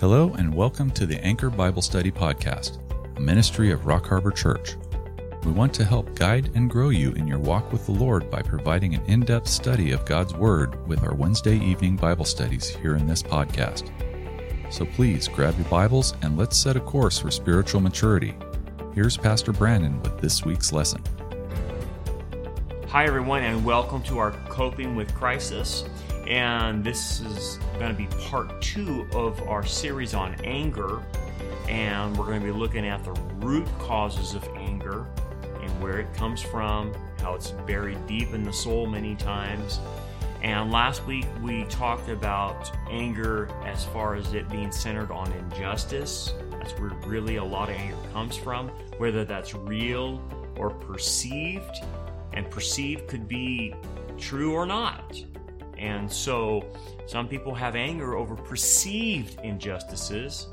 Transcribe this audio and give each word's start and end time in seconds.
Hello, 0.00 0.32
and 0.38 0.54
welcome 0.54 0.90
to 0.92 1.04
the 1.04 1.22
Anchor 1.22 1.50
Bible 1.50 1.82
Study 1.82 2.10
Podcast, 2.10 2.78
a 3.18 3.20
ministry 3.20 3.70
of 3.70 3.84
Rock 3.84 4.06
Harbor 4.06 4.30
Church. 4.30 4.76
We 5.44 5.52
want 5.52 5.74
to 5.74 5.84
help 5.84 6.14
guide 6.14 6.52
and 6.54 6.70
grow 6.70 6.88
you 6.88 7.12
in 7.12 7.26
your 7.26 7.38
walk 7.38 7.70
with 7.70 7.84
the 7.84 7.92
Lord 7.92 8.30
by 8.30 8.40
providing 8.40 8.94
an 8.94 9.04
in 9.04 9.20
depth 9.20 9.46
study 9.46 9.92
of 9.92 10.06
God's 10.06 10.32
Word 10.32 10.88
with 10.88 11.02
our 11.04 11.12
Wednesday 11.12 11.58
evening 11.58 11.96
Bible 11.96 12.24
studies 12.24 12.66
here 12.66 12.96
in 12.96 13.06
this 13.06 13.22
podcast. 13.22 13.92
So 14.72 14.86
please 14.86 15.28
grab 15.28 15.58
your 15.58 15.68
Bibles 15.68 16.14
and 16.22 16.38
let's 16.38 16.56
set 16.56 16.76
a 16.76 16.80
course 16.80 17.18
for 17.18 17.30
spiritual 17.30 17.82
maturity. 17.82 18.34
Here's 18.94 19.18
Pastor 19.18 19.52
Brandon 19.52 20.00
with 20.00 20.18
this 20.18 20.46
week's 20.46 20.72
lesson. 20.72 21.04
Hi, 22.88 23.04
everyone, 23.04 23.42
and 23.42 23.62
welcome 23.66 24.02
to 24.04 24.16
our 24.16 24.30
Coping 24.48 24.96
with 24.96 25.14
Crisis. 25.14 25.84
And 26.30 26.84
this 26.84 27.20
is 27.20 27.58
going 27.80 27.90
to 27.90 27.96
be 27.96 28.06
part 28.28 28.62
two 28.62 29.04
of 29.12 29.42
our 29.48 29.66
series 29.66 30.14
on 30.14 30.36
anger. 30.44 31.02
And 31.68 32.16
we're 32.16 32.26
going 32.26 32.38
to 32.38 32.46
be 32.46 32.52
looking 32.52 32.86
at 32.86 33.02
the 33.02 33.10
root 33.44 33.66
causes 33.80 34.34
of 34.34 34.48
anger 34.54 35.06
and 35.60 35.82
where 35.82 35.98
it 35.98 36.14
comes 36.14 36.40
from, 36.40 36.94
how 37.18 37.34
it's 37.34 37.50
buried 37.50 38.06
deep 38.06 38.32
in 38.32 38.44
the 38.44 38.52
soul 38.52 38.86
many 38.86 39.16
times. 39.16 39.80
And 40.40 40.70
last 40.70 41.04
week 41.04 41.26
we 41.42 41.64
talked 41.64 42.08
about 42.08 42.70
anger 42.88 43.48
as 43.64 43.84
far 43.86 44.14
as 44.14 44.32
it 44.32 44.48
being 44.48 44.70
centered 44.70 45.10
on 45.10 45.32
injustice. 45.32 46.32
That's 46.52 46.72
where 46.78 46.90
really 47.06 47.36
a 47.36 47.44
lot 47.44 47.70
of 47.70 47.74
anger 47.74 47.96
comes 48.12 48.36
from, 48.36 48.68
whether 48.98 49.24
that's 49.24 49.52
real 49.52 50.22
or 50.56 50.70
perceived. 50.70 51.78
And 52.32 52.48
perceived 52.48 53.08
could 53.08 53.26
be 53.26 53.74
true 54.16 54.52
or 54.52 54.64
not. 54.64 55.20
And 55.80 56.12
so 56.12 56.62
some 57.06 57.26
people 57.26 57.54
have 57.54 57.74
anger 57.74 58.14
over 58.14 58.36
perceived 58.36 59.40
injustices, 59.40 60.48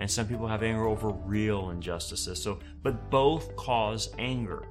and 0.00 0.10
some 0.10 0.26
people 0.26 0.48
have 0.48 0.64
anger 0.64 0.86
over 0.86 1.10
real 1.10 1.70
injustices. 1.70 2.42
So, 2.42 2.58
but 2.82 3.08
both 3.08 3.54
cause 3.54 4.12
anger. 4.18 4.66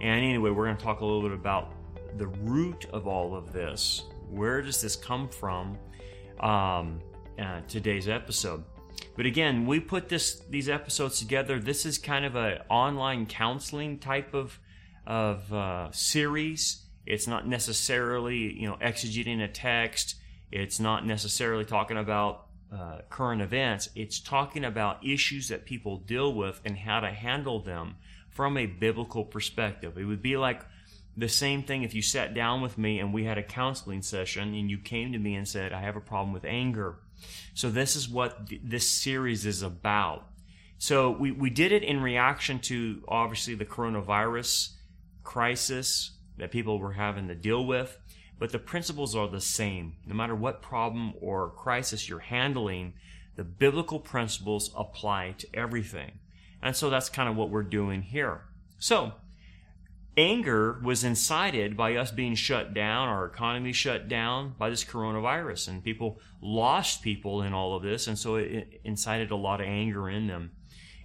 And 0.00 0.24
anyway, 0.24 0.50
we're 0.50 0.64
going 0.64 0.76
to 0.76 0.84
talk 0.84 1.00
a 1.00 1.04
little 1.04 1.22
bit 1.22 1.32
about 1.32 1.72
the 2.18 2.26
root 2.26 2.86
of 2.92 3.06
all 3.06 3.36
of 3.36 3.52
this. 3.52 4.02
Where 4.28 4.62
does 4.62 4.80
this 4.80 4.96
come 4.96 5.28
from? 5.28 5.78
Um, 6.40 7.00
uh, 7.38 7.60
today's 7.68 8.08
episode. 8.08 8.64
But 9.16 9.26
again, 9.26 9.64
we 9.64 9.78
put 9.78 10.08
this 10.08 10.40
these 10.50 10.68
episodes 10.68 11.20
together. 11.20 11.60
This 11.60 11.86
is 11.86 11.98
kind 11.98 12.24
of 12.24 12.34
an 12.34 12.58
online 12.68 13.26
counseling 13.26 13.98
type 13.98 14.34
of 14.34 14.58
of 15.06 15.52
uh, 15.52 15.90
series 15.92 16.89
it's 17.06 17.26
not 17.26 17.46
necessarily, 17.46 18.52
you 18.58 18.68
know, 18.68 18.76
exegeting 18.76 19.42
a 19.42 19.48
text. 19.48 20.16
It's 20.52 20.80
not 20.80 21.06
necessarily 21.06 21.64
talking 21.64 21.96
about 21.96 22.46
uh, 22.72 22.98
current 23.08 23.42
events. 23.42 23.88
It's 23.94 24.20
talking 24.20 24.64
about 24.64 25.04
issues 25.04 25.48
that 25.48 25.64
people 25.64 25.98
deal 25.98 26.32
with 26.32 26.60
and 26.64 26.78
how 26.78 27.00
to 27.00 27.10
handle 27.10 27.60
them 27.60 27.96
from 28.28 28.56
a 28.56 28.66
biblical 28.66 29.24
perspective. 29.24 29.98
It 29.98 30.04
would 30.04 30.22
be 30.22 30.36
like 30.36 30.62
the 31.16 31.28
same 31.28 31.62
thing 31.62 31.82
if 31.82 31.94
you 31.94 32.02
sat 32.02 32.34
down 32.34 32.62
with 32.62 32.78
me 32.78 33.00
and 33.00 33.12
we 33.12 33.24
had 33.24 33.38
a 33.38 33.42
counseling 33.42 34.02
session 34.02 34.54
and 34.54 34.70
you 34.70 34.78
came 34.78 35.12
to 35.12 35.18
me 35.18 35.34
and 35.34 35.46
said, 35.46 35.72
I 35.72 35.80
have 35.80 35.96
a 35.96 36.00
problem 36.00 36.32
with 36.32 36.44
anger. 36.44 36.98
So 37.54 37.70
this 37.70 37.96
is 37.96 38.08
what 38.08 38.48
th- 38.48 38.62
this 38.64 38.88
series 38.88 39.44
is 39.44 39.62
about. 39.62 40.26
So 40.78 41.10
we, 41.10 41.32
we 41.32 41.50
did 41.50 41.72
it 41.72 41.82
in 41.82 42.00
reaction 42.00 42.58
to 42.60 43.02
obviously 43.08 43.54
the 43.54 43.66
coronavirus 43.66 44.70
crisis 45.22 46.12
that 46.40 46.50
people 46.50 46.78
were 46.78 46.94
having 46.94 47.28
to 47.28 47.34
deal 47.34 47.64
with, 47.64 47.98
but 48.38 48.50
the 48.50 48.58
principles 48.58 49.14
are 49.14 49.28
the 49.28 49.40
same. 49.40 49.94
No 50.06 50.14
matter 50.14 50.34
what 50.34 50.62
problem 50.62 51.12
or 51.20 51.50
crisis 51.50 52.08
you're 52.08 52.18
handling, 52.18 52.94
the 53.36 53.44
biblical 53.44 54.00
principles 54.00 54.72
apply 54.74 55.34
to 55.38 55.46
everything. 55.54 56.12
And 56.62 56.74
so 56.74 56.90
that's 56.90 57.10
kind 57.10 57.28
of 57.28 57.36
what 57.36 57.50
we're 57.50 57.62
doing 57.62 58.02
here. 58.02 58.42
So, 58.78 59.12
anger 60.16 60.80
was 60.82 61.04
incited 61.04 61.76
by 61.76 61.96
us 61.96 62.10
being 62.10 62.34
shut 62.34 62.72
down, 62.72 63.08
our 63.08 63.26
economy 63.26 63.72
shut 63.72 64.08
down 64.08 64.54
by 64.58 64.70
this 64.70 64.84
coronavirus, 64.84 65.68
and 65.68 65.84
people 65.84 66.20
lost 66.40 67.02
people 67.02 67.42
in 67.42 67.52
all 67.52 67.76
of 67.76 67.82
this, 67.82 68.06
and 68.06 68.18
so 68.18 68.36
it 68.36 68.80
incited 68.84 69.30
a 69.30 69.36
lot 69.36 69.60
of 69.60 69.66
anger 69.66 70.08
in 70.08 70.26
them. 70.26 70.52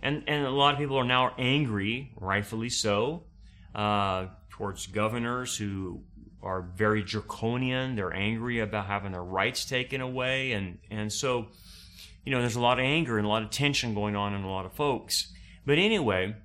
And, 0.02 0.24
and 0.28 0.46
a 0.46 0.50
lot 0.50 0.74
of 0.74 0.80
people 0.80 0.98
are 0.98 1.06
now 1.06 1.34
angry, 1.38 2.14
rightfully 2.16 2.70
so, 2.70 3.24
uh, 3.74 4.28
towards 4.56 4.88
governors 4.88 5.58
who 5.58 6.02
are 6.42 6.62
very 6.62 7.04
draconian. 7.04 7.98
They're 7.98 8.14
angry 8.14 8.62
about 8.62 8.86
having 8.86 9.12
their 9.12 9.24
rights 9.24 9.66
taken 9.66 10.00
away. 10.00 10.54
And, 10.54 10.78
and 10.90 11.12
so, 11.12 11.48
you 12.24 12.32
know, 12.32 12.40
there's 12.40 12.56
a 12.56 12.62
lot 12.62 12.80
of 12.80 12.86
anger 12.86 13.18
and 13.18 13.26
a 13.26 13.30
lot 13.30 13.44
of 13.44 13.50
tension 13.50 13.94
going 13.94 14.16
on 14.16 14.34
in 14.34 14.44
a 14.44 14.50
lot 14.50 14.66
of 14.66 14.72
folks. 14.72 15.34
But 15.66 15.78
anyway, 15.78 16.38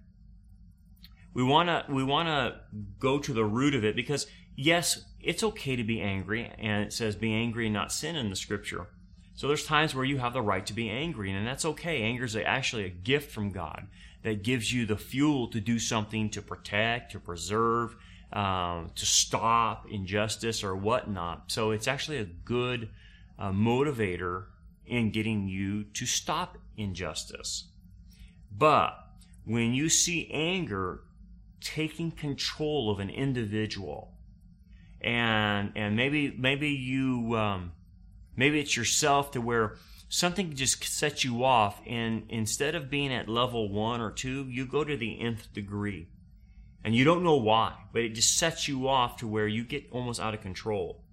we 1.34 1.44
want 1.44 1.68
to 1.68 1.84
we 1.88 2.02
want 2.02 2.26
to 2.26 2.58
go 2.98 3.20
to 3.20 3.32
the 3.32 3.44
root 3.44 3.76
of 3.76 3.84
it 3.84 3.94
because 3.94 4.26
yes, 4.56 5.04
it's 5.20 5.44
okay 5.44 5.76
to 5.76 5.84
be 5.84 6.00
angry 6.00 6.50
and 6.58 6.82
it 6.82 6.92
says 6.92 7.14
be 7.14 7.32
angry 7.32 7.66
and 7.66 7.74
not 7.74 7.92
sin 7.92 8.16
in 8.16 8.28
the 8.28 8.34
scripture. 8.34 8.88
So 9.34 9.46
there's 9.46 9.64
times 9.64 9.94
where 9.94 10.04
you 10.04 10.18
have 10.18 10.32
the 10.32 10.42
right 10.42 10.66
to 10.66 10.72
be 10.72 10.90
angry 10.90 11.30
and 11.30 11.46
that's 11.46 11.64
okay. 11.64 12.02
Anger 12.02 12.24
is 12.24 12.34
actually 12.34 12.86
a 12.86 12.90
gift 12.90 13.30
from 13.30 13.52
God 13.52 13.86
that 14.22 14.42
gives 14.42 14.72
you 14.72 14.86
the 14.86 14.96
fuel 14.96 15.48
to 15.48 15.60
do 15.60 15.78
something 15.78 16.30
to 16.30 16.42
protect, 16.42 17.12
to 17.12 17.20
preserve, 17.20 17.96
um, 18.32 18.90
to 18.94 19.06
stop 19.06 19.86
injustice 19.90 20.62
or 20.62 20.76
whatnot. 20.76 21.44
So 21.50 21.70
it's 21.70 21.88
actually 21.88 22.18
a 22.18 22.24
good 22.24 22.90
uh, 23.38 23.50
motivator 23.50 24.46
in 24.86 25.10
getting 25.10 25.48
you 25.48 25.84
to 25.84 26.06
stop 26.06 26.58
injustice. 26.76 27.68
But 28.50 28.94
when 29.44 29.72
you 29.72 29.88
see 29.88 30.30
anger 30.32 31.00
taking 31.60 32.10
control 32.10 32.90
of 32.90 33.00
an 33.00 33.10
individual, 33.10 34.12
and 35.00 35.72
and 35.76 35.96
maybe 35.96 36.34
maybe 36.36 36.70
you 36.70 37.36
um, 37.36 37.72
maybe 38.36 38.60
it's 38.60 38.76
yourself 38.76 39.30
to 39.32 39.40
where 39.40 39.76
something 40.10 40.52
just 40.54 40.82
sets 40.82 41.24
you 41.24 41.44
off 41.44 41.80
and 41.86 42.24
instead 42.28 42.74
of 42.74 42.90
being 42.90 43.12
at 43.12 43.28
level 43.28 43.72
one 43.72 44.00
or 44.00 44.10
two 44.10 44.44
you 44.50 44.66
go 44.66 44.84
to 44.84 44.96
the 44.96 45.18
nth 45.20 45.52
degree. 45.54 46.08
And 46.82 46.94
you 46.94 47.04
don't 47.04 47.22
know 47.22 47.36
why 47.36 47.74
but 47.92 48.02
it 48.02 48.10
just 48.10 48.36
sets 48.36 48.66
you 48.68 48.88
off 48.88 49.18
to 49.18 49.28
where 49.28 49.46
you 49.46 49.64
get 49.64 49.86
almost 49.92 50.20
out 50.20 50.34
of 50.34 50.42
control. 50.42 51.04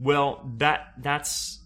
Well 0.00 0.50
that 0.56 0.94
that's 0.98 1.60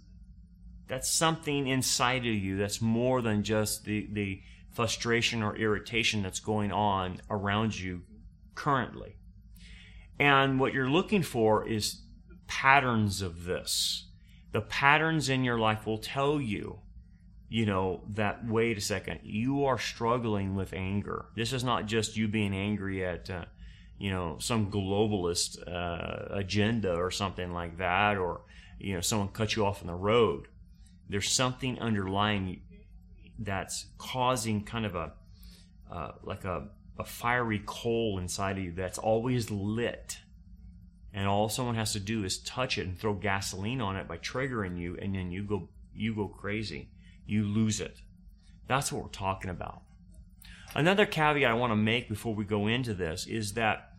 that's 0.89 1.11
something 1.11 1.69
inside 1.69 2.27
of 2.27 2.35
you 2.35 2.57
that's 2.59 2.83
more 2.83 3.23
than 3.23 3.45
just 3.45 3.85
the 3.85 4.09
the 4.13 4.43
frustration 4.73 5.43
or 5.43 5.57
irritation 5.57 6.23
that's 6.23 6.41
going 6.41 6.73
on 6.73 7.21
around 7.31 7.79
you 7.79 8.03
currently. 8.57 9.17
And 10.19 10.59
what 10.59 10.75
you're 10.75 10.91
looking 10.91 11.23
for 11.23 11.67
is 11.67 12.03
patterns 12.49 13.23
of 13.23 13.45
this 13.45 14.06
the 14.53 14.61
patterns 14.61 15.29
in 15.29 15.45
your 15.45 15.59
life 15.59 15.87
will 15.87 15.99
tell 15.99 16.41
you 16.41 16.79
you 17.49 17.65
know 17.65 18.03
that 18.15 18.45
wait 18.47 18.77
a 18.77 18.81
second 18.81 19.21
you 19.23 19.65
are 19.65 19.79
struggling 19.79 20.55
with 20.57 20.73
anger. 20.73 21.27
This 21.37 21.53
is 21.53 21.63
not 21.63 21.87
just 21.87 22.17
you 22.17 22.29
being 22.29 22.55
angry 22.55 23.05
at 23.05 23.31
uh, 23.31 23.45
you 23.99 24.11
know 24.11 24.37
some 24.41 24.71
globalist 24.71 25.59
uh, 25.67 26.35
agenda 26.35 26.95
or 26.95 27.11
something 27.11 27.53
like 27.53 27.79
that 27.79 28.17
or 28.17 28.43
you 28.79 28.95
know 28.95 29.01
someone 29.01 29.29
cut 29.29 29.55
you 29.55 29.65
off 29.65 29.81
on 29.81 29.87
the 29.87 29.95
road. 29.95 30.49
There's 31.09 31.31
something 31.31 31.79
underlying 31.79 32.63
that's 33.39 33.87
causing 33.99 34.65
kind 34.65 34.87
of 34.87 34.95
a 34.97 35.13
uh, 35.91 36.13
like 36.25 36.45
a, 36.45 36.69
a 36.99 37.05
fiery 37.05 37.63
coal 37.65 38.19
inside 38.19 38.59
of 38.59 38.65
you 38.65 38.73
that's 38.73 38.99
always 38.99 39.51
lit 39.51 40.19
and 41.17 41.27
all 41.27 41.49
someone 41.49 41.75
has 41.75 41.95
to 41.95 42.01
do 42.01 42.25
is 42.25 42.39
touch 42.39 42.77
it 42.77 42.87
and 42.87 42.97
throw 42.97 43.15
gasoline 43.15 43.81
on 43.81 43.97
it 43.97 44.07
by 44.07 44.19
triggering 44.19 44.79
you 44.79 44.99
and 45.01 45.15
then 45.15 45.33
you 45.33 45.43
go 45.43 45.69
you 45.95 46.15
go 46.15 46.29
crazy. 46.29 46.91
You 47.27 47.43
lose 47.43 47.81
it. 47.81 47.97
That's 48.69 48.93
what 48.93 49.03
we're 49.03 49.09
talking 49.09 49.51
about. 49.51 49.83
Another 50.75 51.07
caveat 51.07 51.51
i 51.51 51.55
want 51.55 51.71
to 51.71 51.77
make 51.77 52.09
before 52.09 52.35
we 52.35 52.45
go 52.45 52.67
into 52.67 52.93
this 52.93 53.27
is 53.27 53.55
that 53.55 53.93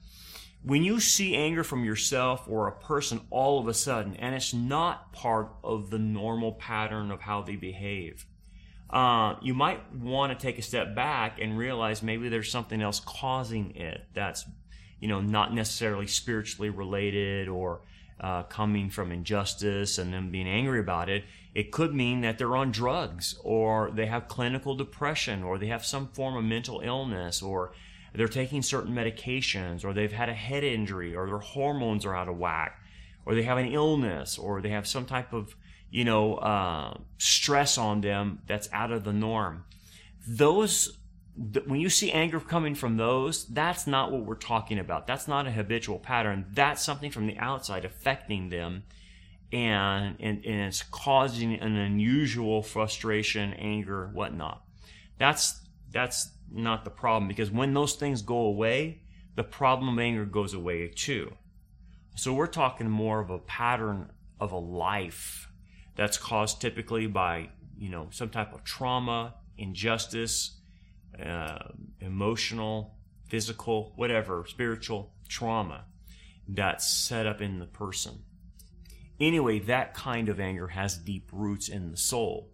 when 0.61 0.83
you 0.83 0.99
see 0.99 1.35
anger 1.35 1.63
from 1.63 1.83
yourself 1.83 2.43
or 2.47 2.67
a 2.67 2.71
person 2.71 3.21
all 3.31 3.59
of 3.59 3.67
a 3.67 3.73
sudden 3.73 4.15
and 4.17 4.35
it's 4.35 4.53
not 4.53 5.11
part 5.11 5.49
of 5.63 5.89
the 5.89 5.97
normal 5.97 6.51
pattern 6.51 7.09
of 7.09 7.21
how 7.21 7.41
they 7.41 7.55
behave 7.55 8.27
uh, 8.91 9.35
you 9.41 9.53
might 9.55 9.91
want 9.95 10.31
to 10.31 10.45
take 10.45 10.59
a 10.59 10.61
step 10.61 10.93
back 10.93 11.39
and 11.41 11.57
realize 11.57 12.03
maybe 12.03 12.29
there's 12.29 12.51
something 12.51 12.81
else 12.81 12.99
causing 12.99 13.75
it 13.75 14.05
that's 14.13 14.45
you 14.99 15.07
know, 15.07 15.21
not 15.21 15.53
necessarily 15.53 16.07
spiritually 16.07 16.69
related 16.69 17.47
or 17.47 17.81
uh, 18.19 18.43
coming 18.43 18.89
from 18.89 19.11
injustice 19.11 19.97
and 19.97 20.13
them 20.13 20.31
being 20.31 20.47
angry 20.47 20.79
about 20.79 21.09
it. 21.09 21.23
It 21.53 21.71
could 21.71 21.93
mean 21.93 22.21
that 22.21 22.37
they're 22.37 22.55
on 22.55 22.71
drugs 22.71 23.35
or 23.43 23.91
they 23.91 24.05
have 24.07 24.27
clinical 24.27 24.75
depression 24.75 25.43
or 25.43 25.57
they 25.57 25.67
have 25.67 25.85
some 25.85 26.07
form 26.07 26.35
of 26.35 26.43
mental 26.43 26.81
illness 26.81 27.41
or 27.41 27.73
they're 28.13 28.27
taking 28.27 28.61
certain 28.61 28.93
medications 28.93 29.83
or 29.83 29.93
they've 29.93 30.11
had 30.11 30.29
a 30.29 30.33
head 30.33 30.63
injury 30.63 31.15
or 31.15 31.27
their 31.27 31.37
hormones 31.39 32.05
are 32.05 32.15
out 32.15 32.27
of 32.27 32.37
whack 32.37 32.81
or 33.25 33.35
they 33.35 33.43
have 33.43 33.57
an 33.57 33.71
illness 33.71 34.37
or 34.37 34.61
they 34.61 34.69
have 34.69 34.87
some 34.87 35.05
type 35.05 35.33
of 35.33 35.55
you 35.89 36.03
know, 36.03 36.35
uh, 36.35 36.93
stress 37.17 37.77
on 37.77 38.01
them 38.01 38.39
that's 38.47 38.69
out 38.73 38.91
of 38.91 39.03
the 39.03 39.13
norm. 39.13 39.63
Those, 40.27 40.97
when 41.37 41.79
you 41.79 41.89
see 41.89 42.11
anger 42.11 42.39
coming 42.39 42.73
from 42.73 42.97
those, 42.97 43.45
that's 43.45 43.85
not 43.85 44.11
what 44.11 44.25
we're 44.25 44.35
talking 44.35 44.79
about. 44.79 45.05
That's 45.05 45.27
not 45.27 45.45
a 45.45 45.51
habitual 45.51 45.99
pattern. 45.99 46.47
That's 46.53 46.83
something 46.83 47.11
from 47.11 47.27
the 47.27 47.37
outside 47.37 47.85
affecting 47.85 48.49
them. 48.49 48.83
And, 49.53 50.15
and, 50.19 50.43
and 50.43 50.61
it's 50.67 50.83
causing 50.83 51.53
an 51.53 51.75
unusual 51.75 52.63
frustration, 52.63 53.53
anger, 53.53 54.09
whatnot. 54.13 54.63
That's, 55.19 55.61
that's 55.91 56.31
not 56.51 56.83
the 56.83 56.89
problem 56.89 57.27
because 57.27 57.51
when 57.51 57.73
those 57.73 57.93
things 57.93 58.21
go 58.21 58.39
away, 58.39 59.01
the 59.35 59.43
problem 59.43 59.93
of 59.93 59.99
anger 59.99 60.25
goes 60.25 60.53
away 60.53 60.87
too. 60.87 61.33
So 62.15 62.33
we're 62.33 62.47
talking 62.47 62.89
more 62.89 63.19
of 63.19 63.29
a 63.29 63.37
pattern 63.37 64.09
of 64.39 64.51
a 64.51 64.57
life 64.57 65.49
that's 65.95 66.17
caused 66.17 66.61
typically 66.61 67.07
by 67.07 67.49
you 67.77 67.89
know 67.89 68.07
some 68.11 68.29
type 68.29 68.53
of 68.53 68.63
trauma, 68.63 69.35
injustice, 69.57 70.56
uh, 71.23 71.69
emotional, 71.99 72.95
physical, 73.27 73.93
whatever, 73.95 74.45
spiritual 74.47 75.13
trauma 75.27 75.85
that's 76.47 76.89
set 76.89 77.25
up 77.25 77.41
in 77.41 77.59
the 77.59 77.65
person. 77.65 78.23
Anyway, 79.19 79.59
that 79.59 79.93
kind 79.93 80.29
of 80.29 80.39
anger 80.39 80.67
has 80.67 80.97
deep 80.97 81.29
roots 81.31 81.69
in 81.69 81.91
the 81.91 81.97
soul. 81.97 82.49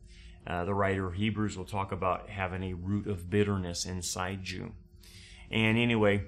Uh, 0.47 0.65
the 0.65 0.73
writer 0.73 1.07
of 1.07 1.13
Hebrews 1.13 1.57
will 1.57 1.65
talk 1.65 1.91
about 1.91 2.29
having 2.29 2.63
a 2.63 2.73
root 2.73 3.07
of 3.07 3.29
bitterness 3.29 3.85
inside 3.85 4.49
you. 4.49 4.73
And 5.51 5.77
anyway, 5.77 6.23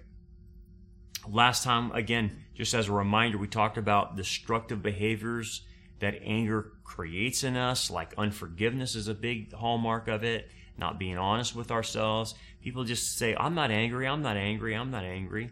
last 1.27 1.63
time, 1.63 1.91
again, 1.91 2.43
just 2.53 2.73
as 2.73 2.87
a 2.87 2.93
reminder, 2.93 3.37
we 3.37 3.47
talked 3.47 3.77
about 3.77 4.15
destructive 4.15 4.81
behaviors 4.81 5.65
that 5.99 6.15
anger 6.23 6.73
creates 6.83 7.43
in 7.43 7.55
us, 7.55 7.89
like 7.89 8.13
unforgiveness 8.17 8.95
is 8.95 9.07
a 9.07 9.13
big 9.13 9.53
hallmark 9.53 10.07
of 10.07 10.23
it, 10.23 10.49
not 10.77 10.99
being 10.99 11.17
honest 11.17 11.55
with 11.55 11.71
ourselves. 11.71 12.35
People 12.61 12.83
just 12.83 13.17
say, 13.17 13.35
I'm 13.35 13.55
not 13.55 13.71
angry, 13.71 14.07
I'm 14.07 14.21
not 14.21 14.37
angry, 14.37 14.75
I'm 14.75 14.91
not 14.91 15.03
angry. 15.03 15.51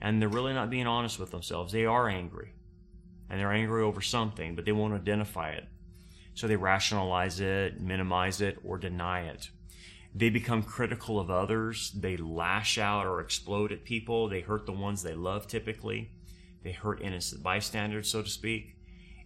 And 0.00 0.20
they're 0.20 0.28
really 0.28 0.52
not 0.52 0.70
being 0.70 0.86
honest 0.86 1.18
with 1.18 1.30
themselves. 1.30 1.72
They 1.72 1.86
are 1.86 2.08
angry. 2.08 2.54
And 3.30 3.40
they're 3.40 3.52
angry 3.52 3.82
over 3.82 4.00
something, 4.00 4.54
but 4.54 4.64
they 4.64 4.72
won't 4.72 4.94
identify 4.94 5.50
it. 5.50 5.64
So 6.34 6.46
they 6.46 6.56
rationalize 6.56 7.40
it, 7.40 7.80
minimize 7.80 8.40
it, 8.40 8.58
or 8.64 8.76
deny 8.76 9.22
it. 9.22 9.50
They 10.14 10.30
become 10.30 10.62
critical 10.62 11.18
of 11.18 11.30
others. 11.30 11.90
They 11.92 12.16
lash 12.16 12.78
out 12.78 13.06
or 13.06 13.20
explode 13.20 13.72
at 13.72 13.84
people. 13.84 14.28
They 14.28 14.40
hurt 14.40 14.66
the 14.66 14.72
ones 14.72 15.02
they 15.02 15.14
love 15.14 15.46
typically. 15.46 16.10
They 16.62 16.72
hurt 16.72 17.02
innocent 17.02 17.42
bystanders, 17.42 18.10
so 18.10 18.22
to 18.22 18.28
speak. 18.28 18.76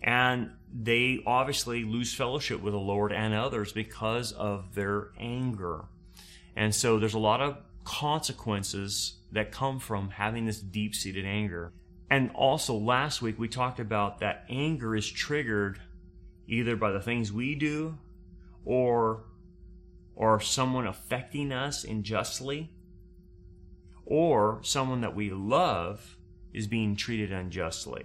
And 0.03 0.51
they 0.73 1.23
obviously 1.27 1.85
lose 1.85 2.15
fellowship 2.15 2.63
with 2.63 2.73
the 2.73 2.79
Lord 2.79 3.13
and 3.13 3.35
others 3.35 3.73
because 3.73 4.33
of 4.33 4.75
their 4.75 5.09
anger. 5.19 5.87
And 6.57 6.75
so 6.75 6.99
there's 6.99 7.15
a 7.15 7.19
lot 7.19 7.41
of 7.41 7.59
consequences 7.85 9.17
that 9.33 9.53
come 9.53 9.79
from 9.79 10.11
having 10.11 10.45
this 10.45 10.61
deep 10.61 10.95
seated 10.95 11.25
anger. 11.25 11.73
And 12.11 12.31
also, 12.35 12.75
last 12.75 13.21
week 13.21 13.39
we 13.39 13.49
talked 13.49 13.81
about 13.81 14.21
that 14.21 14.45
anger 14.49 14.97
is 14.97 15.09
triggered 15.09 15.81
either 16.47 16.77
by 16.77 16.91
the 16.91 17.01
things 17.01 17.33
we 17.33 17.55
do 17.55 17.99
or 18.65 19.25
or 20.17 20.41
someone 20.41 20.87
affecting 20.87 21.53
us 21.53 21.85
unjustly 21.85 22.71
or 24.05 24.59
someone 24.63 25.01
that 25.03 25.15
we 25.15 25.31
love 25.31 26.17
is 26.53 26.67
being 26.67 26.97
treated 26.97 27.31
unjustly. 27.31 28.05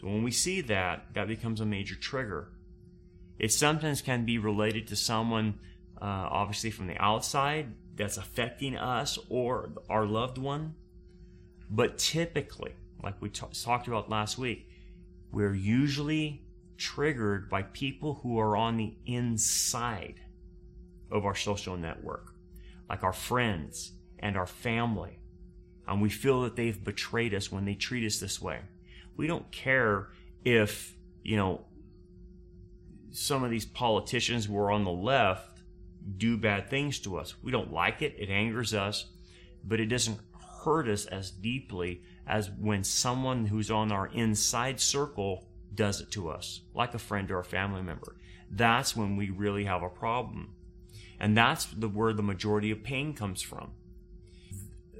So 0.00 0.06
when 0.06 0.22
we 0.22 0.30
see 0.30 0.60
that, 0.62 1.06
that 1.14 1.28
becomes 1.28 1.60
a 1.60 1.66
major 1.66 1.94
trigger. 1.94 2.48
It 3.38 3.52
sometimes 3.52 4.02
can 4.02 4.24
be 4.24 4.38
related 4.38 4.88
to 4.88 4.96
someone, 4.96 5.58
uh, 6.00 6.04
obviously 6.30 6.70
from 6.70 6.86
the 6.86 6.96
outside, 6.98 7.72
that's 7.96 8.16
affecting 8.16 8.76
us 8.76 9.18
or 9.28 9.70
our 9.88 10.04
loved 10.04 10.38
one. 10.38 10.74
But 11.70 11.98
typically, 11.98 12.74
like 13.02 13.20
we 13.20 13.30
t- 13.30 13.46
talked 13.62 13.88
about 13.88 14.10
last 14.10 14.38
week, 14.38 14.68
we're 15.32 15.54
usually 15.54 16.42
triggered 16.76 17.48
by 17.48 17.62
people 17.62 18.20
who 18.22 18.38
are 18.38 18.56
on 18.56 18.76
the 18.76 18.94
inside 19.06 20.20
of 21.10 21.24
our 21.24 21.34
social 21.34 21.76
network, 21.76 22.34
like 22.88 23.02
our 23.02 23.12
friends 23.12 23.92
and 24.18 24.36
our 24.36 24.46
family. 24.46 25.18
And 25.88 26.02
we 26.02 26.10
feel 26.10 26.42
that 26.42 26.56
they've 26.56 26.82
betrayed 26.82 27.34
us 27.34 27.50
when 27.50 27.64
they 27.64 27.74
treat 27.74 28.06
us 28.06 28.18
this 28.18 28.40
way. 28.40 28.60
We 29.16 29.26
don't 29.26 29.50
care 29.50 30.08
if, 30.44 30.96
you 31.22 31.36
know, 31.36 31.64
some 33.10 33.42
of 33.42 33.50
these 33.50 33.64
politicians 33.64 34.46
who 34.46 34.58
are 34.58 34.70
on 34.70 34.84
the 34.84 34.90
left 34.90 35.60
do 36.16 36.36
bad 36.36 36.68
things 36.70 36.98
to 37.00 37.16
us. 37.16 37.34
We 37.42 37.50
don't 37.50 37.72
like 37.72 38.02
it, 38.02 38.14
it 38.18 38.28
angers 38.28 38.74
us, 38.74 39.06
but 39.64 39.80
it 39.80 39.86
doesn't 39.86 40.20
hurt 40.64 40.88
us 40.88 41.06
as 41.06 41.30
deeply 41.30 42.02
as 42.26 42.50
when 42.50 42.84
someone 42.84 43.46
who's 43.46 43.70
on 43.70 43.90
our 43.90 44.08
inside 44.08 44.80
circle 44.80 45.46
does 45.74 46.00
it 46.00 46.10
to 46.12 46.28
us, 46.28 46.60
like 46.74 46.94
a 46.94 46.98
friend 46.98 47.30
or 47.30 47.38
a 47.38 47.44
family 47.44 47.82
member. 47.82 48.16
That's 48.50 48.96
when 48.96 49.16
we 49.16 49.30
really 49.30 49.64
have 49.64 49.82
a 49.82 49.88
problem. 49.88 50.54
And 51.18 51.36
that's 51.36 51.66
the 51.66 51.88
where 51.88 52.12
the 52.12 52.22
majority 52.22 52.70
of 52.70 52.82
pain 52.82 53.14
comes 53.14 53.42
from. 53.42 53.72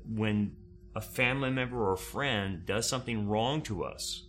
When 0.09 0.57
a 0.97 1.01
family 1.01 1.51
member 1.51 1.79
or 1.79 1.93
a 1.93 1.99
friend 1.99 2.65
does 2.65 2.89
something 2.89 3.29
wrong 3.29 3.61
to 3.61 3.85
us, 3.85 4.25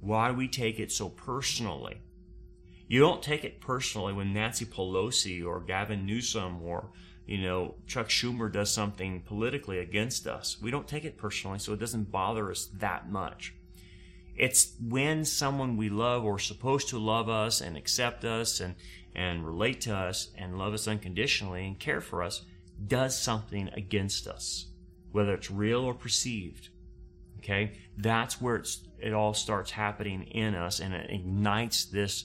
why 0.00 0.32
we 0.32 0.48
take 0.48 0.80
it 0.80 0.90
so 0.90 1.08
personally? 1.08 2.02
You 2.88 2.98
don't 2.98 3.22
take 3.22 3.44
it 3.44 3.60
personally 3.60 4.12
when 4.12 4.32
Nancy 4.32 4.64
Pelosi 4.64 5.46
or 5.46 5.60
Gavin 5.60 6.04
Newsom 6.04 6.60
or 6.62 6.90
you 7.24 7.38
know 7.38 7.76
Chuck 7.86 8.08
Schumer 8.08 8.52
does 8.52 8.72
something 8.72 9.22
politically 9.22 9.78
against 9.78 10.26
us. 10.26 10.60
We 10.60 10.72
don't 10.72 10.88
take 10.88 11.04
it 11.04 11.16
personally, 11.16 11.60
so 11.60 11.72
it 11.72 11.78
doesn't 11.78 12.10
bother 12.10 12.50
us 12.50 12.66
that 12.78 13.08
much. 13.08 13.54
It's 14.34 14.74
when 14.80 15.24
someone 15.24 15.76
we 15.76 15.88
love 15.88 16.24
or 16.24 16.40
supposed 16.40 16.88
to 16.88 16.98
love 16.98 17.28
us 17.28 17.60
and 17.60 17.76
accept 17.76 18.24
us 18.24 18.60
and, 18.60 18.74
and 19.14 19.46
relate 19.46 19.80
to 19.82 19.94
us 19.94 20.30
and 20.36 20.58
love 20.58 20.74
us 20.74 20.88
unconditionally 20.88 21.66
and 21.66 21.78
care 21.78 22.00
for 22.00 22.22
us 22.22 22.44
does 22.86 23.20
something 23.20 23.68
against 23.74 24.28
us, 24.28 24.67
whether 25.12 25.34
it's 25.34 25.50
real 25.50 25.80
or 25.80 25.94
perceived. 25.94 26.68
Okay? 27.38 27.72
That's 27.96 28.40
where 28.40 28.62
it 28.98 29.12
all 29.12 29.34
starts 29.34 29.70
happening 29.70 30.22
in 30.22 30.54
us 30.54 30.80
and 30.80 30.94
it 30.94 31.10
ignites 31.10 31.84
this 31.84 32.24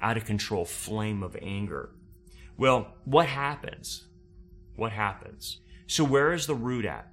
out 0.00 0.16
of 0.16 0.24
control 0.24 0.64
flame 0.64 1.22
of 1.22 1.36
anger. 1.40 1.90
Well, 2.56 2.94
what 3.04 3.26
happens? 3.26 4.06
What 4.76 4.92
happens? 4.92 5.60
So 5.86 6.04
where 6.04 6.32
is 6.32 6.46
the 6.46 6.54
root 6.54 6.84
at? 6.84 7.12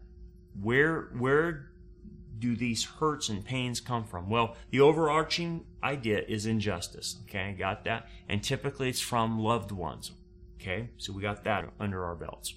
Where, 0.62 1.10
where 1.18 1.72
do 2.40 2.56
these 2.56 2.84
hurts 2.84 3.30
and 3.30 3.44
pains 3.44 3.80
come 3.80 4.04
from? 4.04 4.30
Well, 4.30 4.56
the 4.70 4.82
overarching 4.82 5.66
idea 5.84 6.24
is 6.28 6.46
injustice. 6.46 7.18
Okay, 7.24 7.56
got 7.58 7.84
that? 7.86 8.08
And 8.30 8.44
typically 8.44 8.90
it's 8.90 9.02
from 9.02 9.40
loved 9.40 9.72
ones. 9.72 10.12
Okay, 10.60 10.90
so 10.98 11.14
we 11.14 11.22
got 11.22 11.44
that 11.44 11.70
under 11.80 12.04
our 12.04 12.16
belts. 12.16 12.54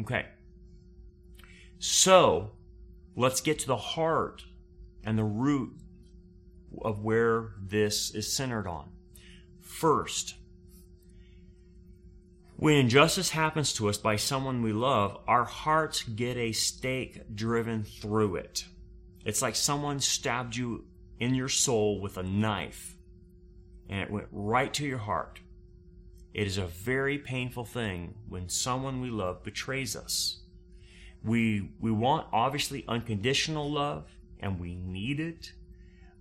Okay. 0.00 0.26
So 1.84 2.52
let's 3.16 3.40
get 3.40 3.58
to 3.58 3.66
the 3.66 3.76
heart 3.76 4.44
and 5.02 5.18
the 5.18 5.24
root 5.24 5.72
of 6.80 7.02
where 7.02 7.54
this 7.60 8.14
is 8.14 8.32
centered 8.32 8.68
on. 8.68 8.90
First, 9.60 10.36
when 12.54 12.76
injustice 12.76 13.30
happens 13.30 13.72
to 13.72 13.88
us 13.88 13.98
by 13.98 14.14
someone 14.14 14.62
we 14.62 14.72
love, 14.72 15.18
our 15.26 15.42
hearts 15.42 16.04
get 16.04 16.36
a 16.36 16.52
stake 16.52 17.34
driven 17.34 17.82
through 17.82 18.36
it. 18.36 18.64
It's 19.24 19.42
like 19.42 19.56
someone 19.56 19.98
stabbed 19.98 20.54
you 20.54 20.84
in 21.18 21.34
your 21.34 21.48
soul 21.48 22.00
with 22.00 22.16
a 22.16 22.22
knife 22.22 22.96
and 23.88 24.02
it 24.02 24.10
went 24.12 24.28
right 24.30 24.72
to 24.74 24.86
your 24.86 24.98
heart. 24.98 25.40
It 26.32 26.46
is 26.46 26.58
a 26.58 26.66
very 26.66 27.18
painful 27.18 27.64
thing 27.64 28.14
when 28.28 28.48
someone 28.48 29.00
we 29.00 29.10
love 29.10 29.42
betrays 29.42 29.96
us. 29.96 30.41
We, 31.24 31.70
we 31.80 31.90
want 31.90 32.26
obviously 32.32 32.84
unconditional 32.88 33.70
love 33.70 34.06
and 34.40 34.58
we 34.58 34.74
need 34.74 35.20
it. 35.20 35.52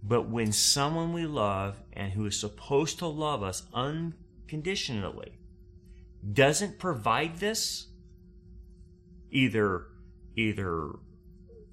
But 0.03 0.29
when 0.29 0.51
someone 0.51 1.13
we 1.13 1.25
love 1.25 1.77
and 1.93 2.12
who 2.13 2.25
is 2.25 2.39
supposed 2.39 3.00
to 3.00 3.08
love 3.08 3.43
us 3.43 3.63
unconditionally 3.74 5.39
doesn't 6.34 6.79
provide 6.79 7.38
this, 7.38 7.88
either, 9.31 9.88
either 10.36 10.91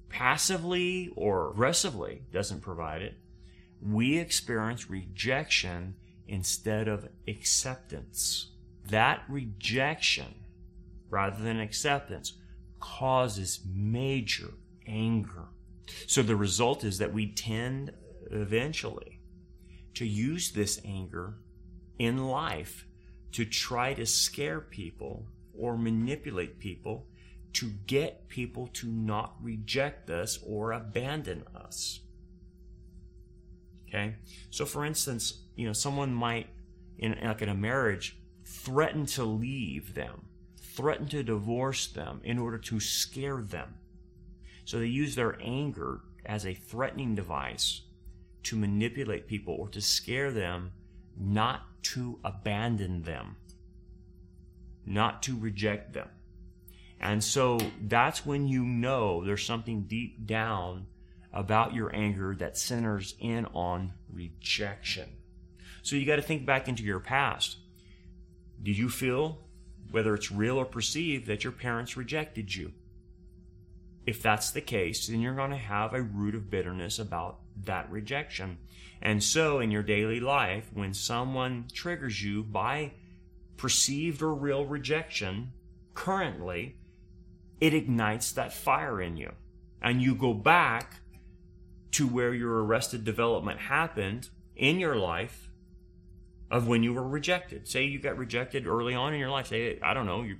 passively 0.09 1.11
or 1.15 1.51
aggressively 1.51 2.23
doesn't 2.31 2.61
provide 2.61 3.01
it, 3.01 3.15
we 3.81 4.17
experience 4.17 4.89
rejection 4.89 5.95
instead 6.27 6.87
of 6.87 7.07
acceptance. 7.27 8.51
That 8.89 9.23
rejection, 9.29 10.43
rather 11.09 11.41
than 11.43 11.59
acceptance, 11.59 12.33
causes 12.79 13.61
major 13.73 14.53
anger. 14.87 15.45
So 16.07 16.21
the 16.21 16.35
result 16.35 16.83
is 16.83 16.97
that 16.99 17.13
we 17.13 17.31
tend 17.31 17.93
eventually 18.31 19.19
to 19.95 20.05
use 20.05 20.51
this 20.51 20.79
anger 20.85 21.35
in 21.97 22.27
life 22.27 22.85
to 23.31 23.45
try 23.45 23.93
to 23.93 24.05
scare 24.05 24.61
people 24.61 25.25
or 25.57 25.77
manipulate 25.77 26.59
people 26.59 27.05
to 27.53 27.71
get 27.87 28.27
people 28.29 28.67
to 28.67 28.87
not 28.87 29.35
reject 29.41 30.09
us 30.09 30.39
or 30.45 30.71
abandon 30.71 31.43
us. 31.55 32.01
Okay? 33.87 34.15
So 34.51 34.65
for 34.65 34.85
instance, 34.85 35.41
you 35.55 35.65
know, 35.65 35.73
someone 35.73 36.13
might 36.13 36.47
in 36.97 37.17
like 37.23 37.41
in 37.41 37.49
a 37.49 37.55
marriage 37.55 38.17
threaten 38.45 39.05
to 39.05 39.23
leave 39.23 39.93
them, 39.95 40.25
threaten 40.79 41.07
to 41.07 41.21
divorce 41.21 41.87
them 41.87 42.21
in 42.23 42.39
order 42.39 42.57
to 42.57 42.79
scare 42.79 43.41
them. 43.41 43.75
So 44.63 44.79
they 44.79 44.85
use 44.85 45.13
their 45.13 45.37
anger 45.41 45.99
as 46.25 46.45
a 46.45 46.53
threatening 46.53 47.15
device 47.15 47.81
to 48.43 48.55
manipulate 48.55 49.27
people 49.27 49.55
or 49.59 49.67
to 49.67 49.81
scare 49.81 50.31
them 50.31 50.71
not 51.19 51.63
to 51.81 52.17
abandon 52.23 53.03
them, 53.03 53.35
not 54.85 55.21
to 55.23 55.37
reject 55.37 55.91
them. 55.91 56.07
And 56.97 57.21
so 57.21 57.59
that's 57.81 58.25
when 58.25 58.47
you 58.47 58.63
know 58.63 59.25
there's 59.25 59.45
something 59.45 59.81
deep 59.81 60.25
down 60.25 60.87
about 61.33 61.73
your 61.73 61.93
anger 61.93 62.35
that 62.39 62.57
centers 62.57 63.15
in 63.19 63.47
on 63.47 63.91
rejection. 64.09 65.09
So 65.81 65.97
you 65.97 66.05
got 66.05 66.15
to 66.15 66.21
think 66.21 66.45
back 66.45 66.69
into 66.69 66.83
your 66.83 67.01
past. 67.01 67.57
Did 68.63 68.77
you 68.77 68.87
feel, 68.87 69.39
whether 69.91 70.13
it's 70.15 70.31
real 70.31 70.57
or 70.57 70.65
perceived, 70.65 71.27
that 71.27 71.43
your 71.43 71.53
parents 71.53 71.97
rejected 71.97 72.55
you? 72.55 72.73
If 74.05 74.21
that's 74.21 74.51
the 74.51 74.61
case, 74.61 75.07
then 75.07 75.21
you're 75.21 75.35
going 75.35 75.51
to 75.51 75.57
have 75.57 75.93
a 75.93 76.01
root 76.01 76.35
of 76.35 76.49
bitterness 76.49 76.99
about 76.99 77.39
that 77.65 77.91
rejection. 77.91 78.57
And 79.01 79.23
so 79.23 79.59
in 79.59 79.71
your 79.71 79.83
daily 79.83 80.19
life, 80.19 80.69
when 80.73 80.93
someone 80.93 81.65
triggers 81.73 82.23
you 82.23 82.43
by 82.43 82.93
perceived 83.57 84.21
or 84.21 84.33
real 84.33 84.65
rejection, 84.65 85.51
currently, 85.93 86.77
it 87.59 87.73
ignites 87.73 88.31
that 88.31 88.53
fire 88.53 89.01
in 89.01 89.17
you. 89.17 89.31
And 89.81 90.01
you 90.01 90.15
go 90.15 90.33
back 90.33 91.01
to 91.91 92.07
where 92.07 92.33
your 92.33 92.63
arrested 92.63 93.03
development 93.03 93.59
happened 93.59 94.29
in 94.55 94.79
your 94.79 94.95
life 94.95 95.48
of 96.51 96.67
when 96.67 96.83
you 96.83 96.93
were 96.93 97.07
rejected. 97.07 97.67
Say 97.67 97.85
you 97.85 97.99
got 97.99 98.17
rejected 98.17 98.67
early 98.67 98.95
on 98.95 99.13
in 99.13 99.19
your 99.19 99.29
life. 99.29 99.47
Say, 99.47 99.79
I 99.81 99.93
don't 99.93 100.05
know, 100.05 100.23
you're 100.23 100.37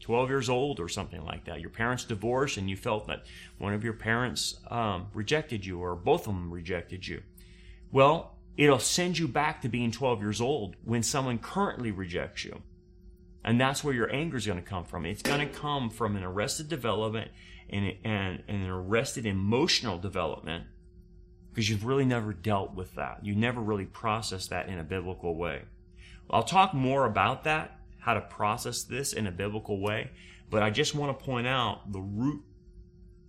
12 0.00 0.28
years 0.28 0.48
old 0.48 0.78
or 0.78 0.88
something 0.88 1.24
like 1.24 1.44
that. 1.46 1.60
Your 1.60 1.70
parents 1.70 2.04
divorced 2.04 2.58
and 2.58 2.70
you 2.70 2.76
felt 2.76 3.08
that 3.08 3.24
one 3.58 3.74
of 3.74 3.82
your 3.82 3.92
parents 3.92 4.56
um, 4.70 5.08
rejected 5.12 5.66
you 5.66 5.80
or 5.80 5.94
both 5.96 6.28
of 6.28 6.34
them 6.34 6.50
rejected 6.52 7.06
you. 7.06 7.22
Well, 7.90 8.36
it'll 8.56 8.78
send 8.78 9.18
you 9.18 9.28
back 9.28 9.62
to 9.62 9.68
being 9.68 9.90
12 9.90 10.22
years 10.22 10.40
old 10.40 10.76
when 10.84 11.02
someone 11.02 11.38
currently 11.38 11.90
rejects 11.90 12.44
you. 12.44 12.62
And 13.44 13.60
that's 13.60 13.84
where 13.84 13.94
your 13.94 14.12
anger 14.12 14.36
is 14.36 14.46
going 14.46 14.58
to 14.58 14.68
come 14.68 14.84
from. 14.84 15.06
It's 15.06 15.22
going 15.22 15.40
to 15.40 15.54
come 15.54 15.90
from 15.90 16.16
an 16.16 16.24
arrested 16.24 16.68
development 16.68 17.30
and, 17.70 17.94
and, 18.04 18.42
and 18.48 18.62
an 18.62 18.70
arrested 18.70 19.26
emotional 19.26 19.98
development 19.98 20.64
because 21.56 21.70
you've 21.70 21.86
really 21.86 22.04
never 22.04 22.34
dealt 22.34 22.74
with 22.74 22.96
that. 22.96 23.24
You 23.24 23.34
never 23.34 23.62
really 23.62 23.86
processed 23.86 24.50
that 24.50 24.68
in 24.68 24.78
a 24.78 24.84
biblical 24.84 25.34
way. 25.34 25.62
I'll 26.28 26.42
talk 26.42 26.74
more 26.74 27.06
about 27.06 27.44
that, 27.44 27.78
how 27.98 28.12
to 28.12 28.20
process 28.20 28.82
this 28.82 29.14
in 29.14 29.26
a 29.26 29.32
biblical 29.32 29.80
way, 29.80 30.10
but 30.50 30.62
I 30.62 30.68
just 30.68 30.94
want 30.94 31.18
to 31.18 31.24
point 31.24 31.46
out 31.46 31.90
the 31.90 32.02
root 32.02 32.44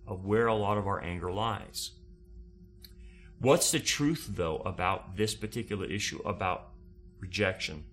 of 0.06 0.26
where 0.26 0.46
a 0.46 0.54
lot 0.54 0.76
of 0.76 0.86
our 0.86 1.02
anger 1.02 1.32
lies. 1.32 1.92
What's 3.40 3.70
the 3.70 3.80
truth, 3.80 4.28
though, 4.34 4.58
about 4.58 5.16
this 5.16 5.34
particular 5.34 5.86
issue 5.86 6.20
about 6.22 6.72
rejection? 7.20 7.84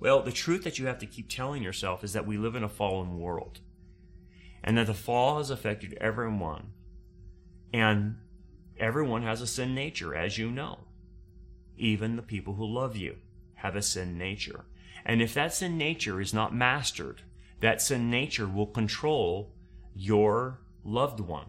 Well, 0.00 0.22
the 0.22 0.32
truth 0.32 0.64
that 0.64 0.80
you 0.80 0.86
have 0.86 0.98
to 0.98 1.06
keep 1.06 1.28
telling 1.28 1.62
yourself 1.62 2.02
is 2.02 2.14
that 2.14 2.26
we 2.26 2.36
live 2.36 2.56
in 2.56 2.64
a 2.64 2.68
fallen 2.68 3.20
world 3.20 3.60
and 4.64 4.76
that 4.76 4.88
the 4.88 4.94
fall 4.94 5.38
has 5.38 5.50
affected 5.50 5.96
everyone. 6.00 6.72
And 7.72 8.16
everyone 8.78 9.22
has 9.22 9.40
a 9.40 9.46
sin 9.46 9.74
nature, 9.74 10.14
as 10.14 10.38
you 10.38 10.50
know. 10.50 10.80
Even 11.76 12.16
the 12.16 12.22
people 12.22 12.54
who 12.54 12.66
love 12.66 12.96
you 12.96 13.16
have 13.54 13.76
a 13.76 13.82
sin 13.82 14.16
nature. 14.18 14.64
And 15.04 15.22
if 15.22 15.34
that 15.34 15.54
sin 15.54 15.78
nature 15.78 16.20
is 16.20 16.34
not 16.34 16.54
mastered, 16.54 17.22
that 17.60 17.80
sin 17.80 18.10
nature 18.10 18.46
will 18.46 18.66
control 18.66 19.52
your 19.94 20.60
loved 20.84 21.20
one, 21.20 21.46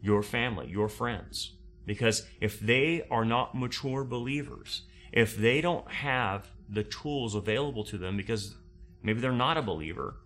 your 0.00 0.22
family, 0.22 0.68
your 0.68 0.88
friends. 0.88 1.54
Because 1.86 2.26
if 2.40 2.60
they 2.60 3.06
are 3.10 3.24
not 3.24 3.54
mature 3.54 4.04
believers, 4.04 4.82
if 5.12 5.36
they 5.36 5.60
don't 5.60 5.90
have 5.90 6.50
the 6.68 6.84
tools 6.84 7.34
available 7.34 7.84
to 7.84 7.98
them 7.98 8.16
because 8.16 8.54
maybe 9.02 9.20
they're 9.20 9.32
not 9.32 9.56
a 9.56 9.62
believer 9.62 10.16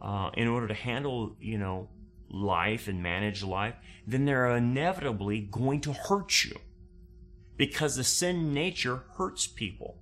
uh, 0.00 0.30
in 0.34 0.46
order 0.46 0.68
to 0.68 0.74
handle 0.74 1.36
you 1.40 1.58
know 1.58 1.88
life 2.34 2.88
and 2.88 3.02
manage 3.02 3.42
life 3.42 3.74
then 4.06 4.24
they're 4.24 4.56
inevitably 4.56 5.40
going 5.40 5.80
to 5.80 5.92
hurt 5.92 6.44
you 6.44 6.56
because 7.56 7.96
the 7.96 8.04
sin 8.04 8.52
nature 8.52 9.04
hurts 9.16 9.46
people 9.46 9.98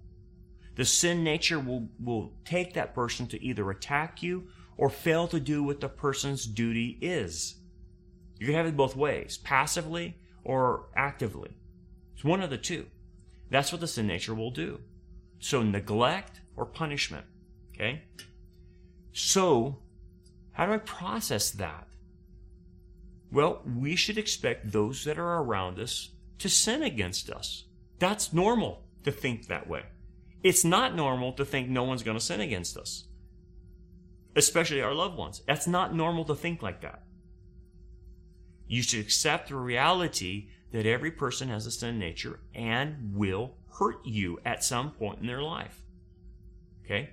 the 0.75 0.85
sin 0.85 1.23
nature 1.23 1.61
will, 1.61 1.89
will 2.03 2.33
take 2.45 2.73
that 2.75 2.95
person 2.95 3.27
to 3.27 3.43
either 3.45 3.71
attack 3.71 4.23
you 4.23 4.49
or 4.79 4.89
fail 4.89 5.29
to 5.29 5.39
do 5.39 5.62
what 5.62 5.81
the 5.81 5.89
person's 5.89 6.47
duty 6.47 6.99
is 7.01 7.57
you 8.39 8.47
can 8.47 8.55
have 8.55 8.67
it 8.67 8.77
both 8.77 8.97
ways 8.97 9.39
passively 9.39 10.17
or 10.45 10.87
actively 10.97 11.51
it's 12.15 12.25
one 12.25 12.43
of 12.43 12.51
the 12.51 12.59
two 12.59 12.87
that's 13.51 13.71
what 13.71 13.81
the 13.81 13.87
sin 13.87 14.07
nature 14.07 14.35
will 14.35 14.51
do 14.51 14.81
so 15.43 15.62
neglect 15.62 16.41
or 16.57 16.65
punishment. 16.65 17.27
Okay? 17.75 18.03
So, 19.12 19.79
how 20.53 20.67
do 20.67 20.73
I 20.73 20.79
process 20.79 21.51
that? 21.53 21.87
Well, 23.33 23.62
we 23.65 23.97
should 23.97 24.19
expect 24.19 24.71
those 24.71 25.05
that 25.05 25.19
are 25.19 25.39
around 25.39 25.79
us 25.79 26.11
to 26.39 26.51
sin 26.51 26.83
against 26.83 27.31
us. 27.31 27.65
That's 27.99 28.33
normal 28.33 28.85
to 29.05 29.11
think 29.11 29.47
that 29.47 29.67
way. 29.67 29.85
It's 30.43 30.65
not 30.65 30.95
normal 30.95 31.33
to 31.35 31.45
think 31.45 31.69
no 31.69 31.85
one's 31.85 32.03
going 32.03 32.19
to 32.19 32.25
sin 32.25 32.41
against 32.41 32.77
us, 32.77 33.05
especially 34.37 34.83
our 34.83 34.93
loved 34.93 35.17
ones. 35.17 35.43
That's 35.47 35.67
not 35.67 35.95
normal 35.95 36.25
to 36.27 36.35
think 36.35 36.62
like 36.62 36.83
that. 36.83 37.05
You 38.67 38.83
should 38.83 39.01
accept 39.01 39.49
the 39.49 39.57
reality 39.57 40.49
that 40.73 40.85
every 40.85 41.11
person 41.11 41.49
has 41.49 41.65
a 41.67 41.71
sin 41.71 41.99
nature 41.99 42.41
and 42.55 43.15
will 43.15 43.55
hurt 43.79 44.05
you 44.05 44.41
at 44.45 44.65
some 44.65 44.91
point 44.91 45.21
in 45.21 45.27
their 45.27 45.43
life. 45.43 45.83
Okay? 46.85 47.11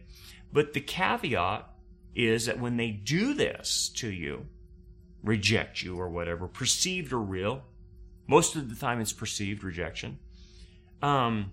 But 0.52 0.74
the 0.74 0.82
caveat 0.82 1.70
is 2.16 2.48
that 2.48 2.60
when 2.60 2.78
they 2.78 2.90
do 2.90 3.34
this 3.34 3.90
to 3.98 4.10
you, 4.10 4.48
reject 5.24 5.82
you 5.82 6.00
or 6.00 6.10
whatever, 6.10 6.48
perceived 6.48 7.14
or 7.14 7.20
real, 7.20 7.64
most 8.28 8.56
of 8.56 8.70
the 8.70 8.76
time 8.76 9.02
it's 9.02 9.14
perceived 9.14 9.64
rejection, 9.64 10.20
um, 11.02 11.52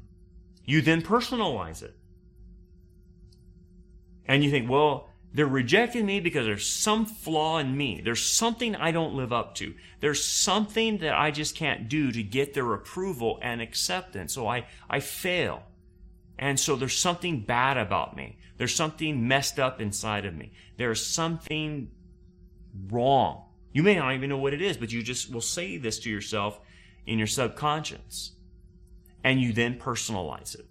you 0.65 0.83
then 0.83 1.03
personalize 1.03 1.83
it. 1.83 1.95
And 4.27 4.43
you 4.43 4.51
think, 4.51 4.69
well, 4.69 5.09
they're 5.33 5.47
rejecting 5.47 6.07
me 6.07 6.21
because 6.21 6.47
there's 6.47 6.67
some 6.67 7.07
flaw 7.07 7.59
in 7.59 7.77
me. 7.77 8.01
There's 8.03 8.25
something 8.25 8.75
I 8.75 8.91
don't 8.91 9.15
live 9.15 9.33
up 9.33 9.55
to. 9.57 9.75
There's 10.01 10.25
something 10.25 10.99
that 10.99 11.15
I 11.15 11.31
just 11.31 11.55
can't 11.55 11.89
do 11.89 12.11
to 12.11 12.23
get 12.23 12.55
their 12.55 12.73
approval 12.73 13.39
and 13.43 13.61
acceptance. 13.61 14.33
So 14.33 14.49
I, 14.49 14.67
I 14.89 15.01
fail. 15.01 15.63
And 16.39 16.59
so 16.59 16.77
there's 16.77 16.97
something 16.97 17.41
bad 17.41 17.77
about 17.77 18.17
me. 18.17 18.39
There's 18.57 18.75
something 18.75 19.29
messed 19.29 19.59
up 19.59 19.81
inside 19.81 20.25
of 20.25 20.35
me. 20.35 20.53
There's 20.77 21.05
something 21.05 21.91
wrong. 22.91 23.46
You 23.77 23.83
may 23.83 23.97
not 23.97 24.15
even 24.15 24.31
know 24.31 24.39
what 24.39 24.55
it 24.55 24.63
is, 24.63 24.79
but 24.79 24.91
you 24.91 25.03
just 25.03 25.31
will 25.31 25.43
say 25.43 25.77
this 25.77 25.99
to 25.99 26.09
yourself 26.09 26.59
in 27.05 27.19
your 27.19 27.27
subconscious. 27.27 28.33
And 29.23 29.39
you 29.39 29.53
then 29.53 29.79
personalize 29.79 30.55
it. 30.55 30.65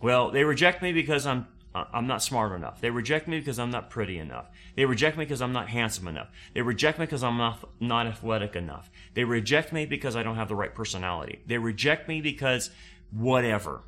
Well, 0.00 0.30
they 0.30 0.44
reject 0.44 0.82
me 0.82 0.92
because 0.92 1.26
I'm 1.26 1.48
I'm 1.74 2.06
not 2.06 2.22
smart 2.22 2.52
enough. 2.52 2.80
They 2.80 2.90
reject 2.90 3.26
me 3.26 3.40
because 3.40 3.58
I'm 3.58 3.72
not 3.72 3.90
pretty 3.90 4.20
enough. 4.20 4.46
They 4.76 4.84
reject 4.84 5.18
me 5.18 5.24
because 5.24 5.42
I'm 5.42 5.52
not 5.52 5.68
handsome 5.68 6.06
enough. 6.06 6.28
They 6.54 6.62
reject 6.62 7.00
me 7.00 7.06
because 7.06 7.24
I'm 7.24 7.38
not, 7.38 7.68
not 7.80 8.06
athletic 8.06 8.54
enough. 8.54 8.88
They 9.14 9.24
reject 9.24 9.72
me 9.72 9.84
because 9.84 10.14
I 10.14 10.22
don't 10.22 10.36
have 10.36 10.46
the 10.46 10.54
right 10.54 10.72
personality. 10.72 11.40
They 11.44 11.58
reject 11.58 12.06
me 12.06 12.20
because 12.20 12.70
whatever. 13.10 13.82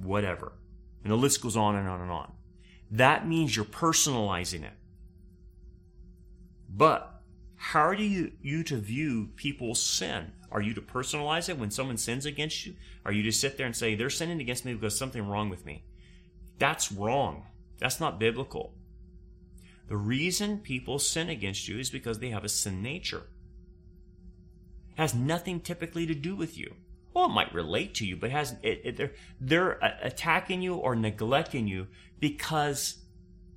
Whatever. 0.00 0.52
And 1.02 1.10
the 1.10 1.16
list 1.16 1.42
goes 1.42 1.56
on 1.56 1.74
and 1.74 1.88
on 1.88 2.00
and 2.00 2.12
on. 2.12 2.30
That 2.92 3.26
means 3.26 3.56
you're 3.56 3.64
personalizing 3.64 4.62
it. 4.62 4.74
But 6.72 7.22
how 7.56 7.80
are 7.80 7.94
you, 7.94 8.32
you 8.40 8.62
to 8.64 8.76
view 8.76 9.30
people's 9.36 9.82
sin? 9.82 10.32
Are 10.52 10.62
you 10.62 10.72
to 10.74 10.80
personalize 10.80 11.48
it 11.48 11.58
when 11.58 11.70
someone 11.70 11.98
sins 11.98 12.24
against 12.26 12.64
you? 12.64 12.74
Are 13.04 13.12
you 13.12 13.22
to 13.24 13.32
sit 13.32 13.56
there 13.56 13.66
and 13.66 13.76
say, 13.76 13.94
they're 13.94 14.10
sinning 14.10 14.40
against 14.40 14.64
me 14.64 14.74
because 14.74 14.96
something 14.96 15.26
wrong 15.26 15.50
with 15.50 15.66
me? 15.66 15.84
That's 16.58 16.92
wrong. 16.92 17.46
That's 17.78 18.00
not 18.00 18.18
biblical. 18.20 18.74
The 19.88 19.96
reason 19.96 20.58
people 20.58 20.98
sin 20.98 21.28
against 21.28 21.66
you 21.66 21.78
is 21.78 21.90
because 21.90 22.18
they 22.18 22.30
have 22.30 22.44
a 22.44 22.48
sin 22.48 22.82
nature. 22.82 23.26
It 24.92 24.98
has 24.98 25.14
nothing 25.14 25.60
typically 25.60 26.06
to 26.06 26.14
do 26.14 26.36
with 26.36 26.56
you. 26.56 26.74
well, 27.12 27.26
it 27.26 27.32
might 27.32 27.52
relate 27.52 27.94
to 27.96 28.06
you, 28.06 28.16
but 28.16 28.30
has 28.30 28.54
it, 28.62 28.80
it, 28.84 28.96
they're 28.96 29.12
they're 29.40 29.78
attacking 30.02 30.62
you 30.62 30.76
or 30.76 30.94
neglecting 30.94 31.66
you 31.66 31.88
because 32.20 32.98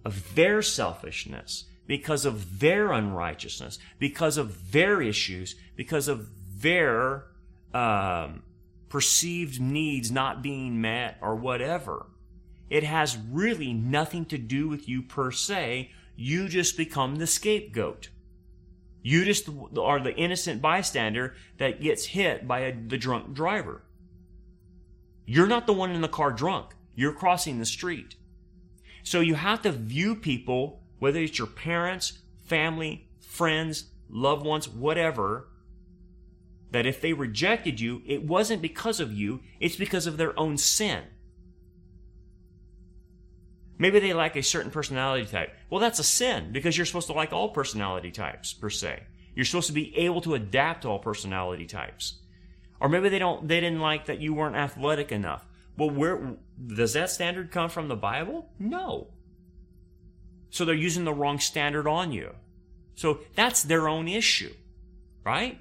of 0.04 0.34
their 0.36 0.62
selfishness, 0.62 1.66
because 1.88 2.26
of 2.26 2.60
their 2.60 2.92
unrighteousness, 2.92 3.80
because 4.00 4.38
of 4.38 4.72
their 4.72 5.02
issues, 5.02 5.56
because 5.76 6.08
of 6.08 6.30
their 6.62 7.26
um, 7.74 8.44
perceived 8.90 9.60
needs 9.60 10.12
not 10.12 10.42
being 10.42 10.80
met 10.80 11.18
or 11.22 11.36
whatever. 11.36 12.08
It 12.70 12.84
has 12.84 13.18
really 13.30 13.74
nothing 13.74 14.26
to 14.26 14.38
do 14.38 14.68
with 14.68 14.88
you 14.88 15.02
per 15.02 15.32
se. 15.32 15.92
You 16.16 16.48
just 16.48 16.78
become 16.78 17.16
the 17.18 17.28
scapegoat. 17.28 18.10
You 19.02 19.26
just 19.26 19.50
are 19.78 20.00
the 20.00 20.16
innocent 20.16 20.62
bystander 20.62 21.36
that 21.58 21.82
gets 21.82 22.06
hit 22.06 22.48
by 22.48 22.60
a, 22.62 22.74
the 22.74 22.98
drunk 22.98 23.34
driver. 23.34 23.84
You're 25.26 25.48
not 25.48 25.68
the 25.68 25.74
one 25.74 25.92
in 25.92 26.02
the 26.02 26.08
car 26.08 26.32
drunk. 26.32 26.74
You're 26.96 27.14
crossing 27.14 27.60
the 27.60 27.66
street. 27.66 28.16
So 29.04 29.20
you 29.20 29.36
have 29.36 29.62
to 29.64 29.72
view 29.72 30.16
people, 30.16 30.83
whether 31.04 31.20
it's 31.20 31.38
your 31.38 31.48
parents, 31.48 32.20
family, 32.46 33.10
friends, 33.20 33.92
loved 34.08 34.46
ones, 34.46 34.70
whatever, 34.70 35.50
that 36.72 36.86
if 36.86 37.02
they 37.02 37.12
rejected 37.12 37.78
you, 37.78 38.02
it 38.06 38.24
wasn't 38.24 38.62
because 38.62 39.02
of 39.02 39.12
you, 39.12 39.42
it's 39.60 39.76
because 39.76 40.08
of 40.08 40.16
their 40.16 40.40
own 40.40 40.56
sin. 40.56 41.04
Maybe 43.78 44.00
they 44.00 44.14
like 44.14 44.38
a 44.38 44.42
certain 44.42 44.72
personality 44.72 45.26
type. 45.26 45.54
Well, 45.70 45.82
that's 45.82 46.00
a 46.00 46.06
sin 46.06 46.54
because 46.54 46.78
you're 46.78 46.86
supposed 46.86 47.08
to 47.08 47.14
like 47.14 47.34
all 47.34 47.50
personality 47.50 48.12
types 48.12 48.54
per 48.54 48.70
se. 48.70 49.04
You're 49.36 49.44
supposed 49.44 49.68
to 49.68 49.74
be 49.74 49.94
able 49.98 50.22
to 50.22 50.36
adapt 50.36 50.84
to 50.84 50.88
all 50.88 51.00
personality 51.00 51.66
types. 51.66 52.22
Or 52.80 52.88
maybe 52.88 53.10
they 53.10 53.20
don't 53.20 53.46
they 53.46 53.60
didn't 53.60 53.82
like 53.82 54.06
that 54.06 54.22
you 54.22 54.34
weren't 54.34 54.56
athletic 54.56 55.12
enough. 55.12 55.46
Well, 55.76 55.90
where 55.90 56.38
does 56.66 56.94
that 56.94 57.10
standard 57.10 57.52
come 57.52 57.70
from 57.70 57.90
the 57.90 57.98
Bible? 57.98 58.48
No. 58.58 59.10
So 60.54 60.66
they're 60.66 60.76
using 60.76 61.04
the 61.04 61.14
wrong 61.16 61.40
standard 61.40 61.88
on 61.88 62.12
you. 62.12 62.36
So 62.94 63.22
that's 63.34 63.64
their 63.64 63.88
own 63.88 64.08
issue, 64.08 64.54
right? 65.26 65.60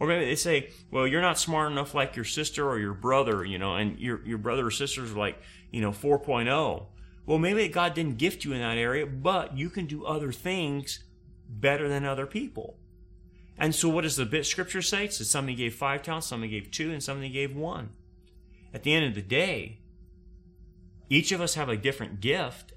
Or 0.00 0.06
maybe 0.06 0.24
they 0.24 0.36
say, 0.36 0.70
well, 0.90 1.06
you're 1.06 1.20
not 1.20 1.38
smart 1.38 1.70
enough 1.70 1.94
like 1.94 2.16
your 2.16 2.24
sister 2.24 2.66
or 2.66 2.78
your 2.78 2.94
brother, 2.94 3.44
you 3.44 3.58
know, 3.58 3.76
and 3.76 3.98
your, 4.00 4.24
your 4.24 4.38
brother 4.38 4.66
or 4.66 4.70
sister's 4.70 5.14
like, 5.14 5.38
you 5.70 5.82
know, 5.82 5.90
4.0. 5.90 6.86
Well, 7.26 7.38
maybe 7.38 7.68
God 7.68 7.92
didn't 7.92 8.16
gift 8.16 8.42
you 8.42 8.54
in 8.54 8.60
that 8.60 8.78
area, 8.78 9.04
but 9.04 9.58
you 9.58 9.68
can 9.68 9.84
do 9.84 10.06
other 10.06 10.32
things 10.32 11.04
better 11.46 11.86
than 11.86 12.06
other 12.06 12.24
people. 12.24 12.78
And 13.58 13.74
so, 13.74 13.90
what 13.90 14.00
does 14.00 14.16
the 14.16 14.24
bit 14.24 14.46
scripture 14.46 14.80
say? 14.80 15.04
It 15.04 15.12
says 15.12 15.28
somebody 15.28 15.56
gave 15.56 15.74
five 15.74 16.02
talents, 16.02 16.26
somebody 16.26 16.50
gave 16.50 16.70
two, 16.70 16.90
and 16.90 17.02
somebody 17.02 17.28
gave 17.28 17.54
one. 17.54 17.90
At 18.72 18.82
the 18.82 18.94
end 18.94 19.04
of 19.04 19.14
the 19.14 19.20
day, 19.20 19.80
each 21.10 21.32
of 21.32 21.42
us 21.42 21.52
have 21.52 21.68
a 21.68 21.76
different 21.76 22.22
gift, 22.22 22.72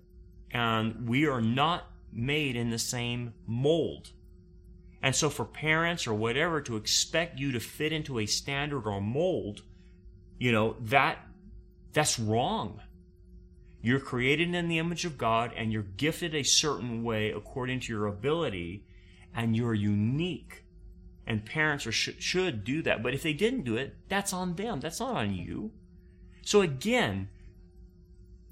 and 0.55 1.09
we 1.09 1.27
are 1.27 1.41
not 1.41 1.83
made 2.13 2.55
in 2.55 2.69
the 2.69 2.79
same 2.79 3.33
mold. 3.45 4.11
And 5.03 5.13
so, 5.13 5.29
for 5.29 5.43
parents 5.43 6.07
or 6.07 6.13
whatever 6.13 6.61
to 6.61 6.77
expect 6.77 7.37
you 7.37 7.51
to 7.51 7.59
fit 7.59 7.91
into 7.91 8.19
a 8.19 8.25
standard 8.25 8.87
or 8.87 9.01
mold, 9.01 9.63
you 10.39 10.53
know 10.53 10.77
that 10.79 11.17
that's 11.91 12.17
wrong. 12.17 12.79
You're 13.81 13.99
created 13.99 14.55
in 14.55 14.69
the 14.69 14.79
image 14.79 15.03
of 15.03 15.17
God 15.17 15.51
and 15.57 15.73
you're 15.73 15.83
gifted 15.83 16.33
a 16.33 16.43
certain 16.43 17.03
way 17.03 17.31
according 17.31 17.81
to 17.81 17.93
your 17.93 18.07
ability, 18.07 18.85
and 19.35 19.57
you're 19.57 19.73
unique. 19.73 20.63
And 21.27 21.45
parents 21.45 21.85
are, 21.85 21.91
sh- 21.91 22.19
should 22.19 22.63
do 22.63 22.81
that. 22.83 23.03
But 23.03 23.13
if 23.13 23.23
they 23.23 23.33
didn't 23.33 23.65
do 23.65 23.75
it, 23.75 23.97
that's 24.07 24.31
on 24.31 24.55
them. 24.55 24.79
That's 24.79 25.01
not 25.01 25.17
on 25.17 25.33
you. 25.33 25.71
So 26.43 26.61
again, 26.61 27.27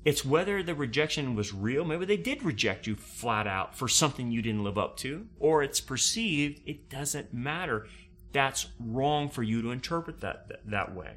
it's 0.06 0.26
whether 0.26 0.62
the 0.62 0.76
rejection 0.76 1.36
was 1.36 1.54
real. 1.54 1.86
Maybe 1.86 2.06
they 2.06 2.18
did 2.18 2.44
reject 2.44 2.88
you 2.88 2.96
flat 2.96 3.48
out 3.48 3.78
for 3.78 3.88
something 3.88 4.32
you 4.32 4.42
didn't 4.42 4.64
live 4.64 4.78
up 4.78 4.98
to, 4.98 5.28
or 5.40 5.64
it's 5.64 5.80
perceived. 5.80 6.62
It 6.66 6.90
doesn't 6.90 7.34
matter. 7.34 7.88
That's 8.34 8.68
wrong 8.80 9.30
for 9.30 9.44
you 9.44 9.62
to 9.62 9.72
interpret 9.72 10.20
that, 10.22 10.50
that, 10.50 10.70
that 10.70 10.96
way. 10.96 11.16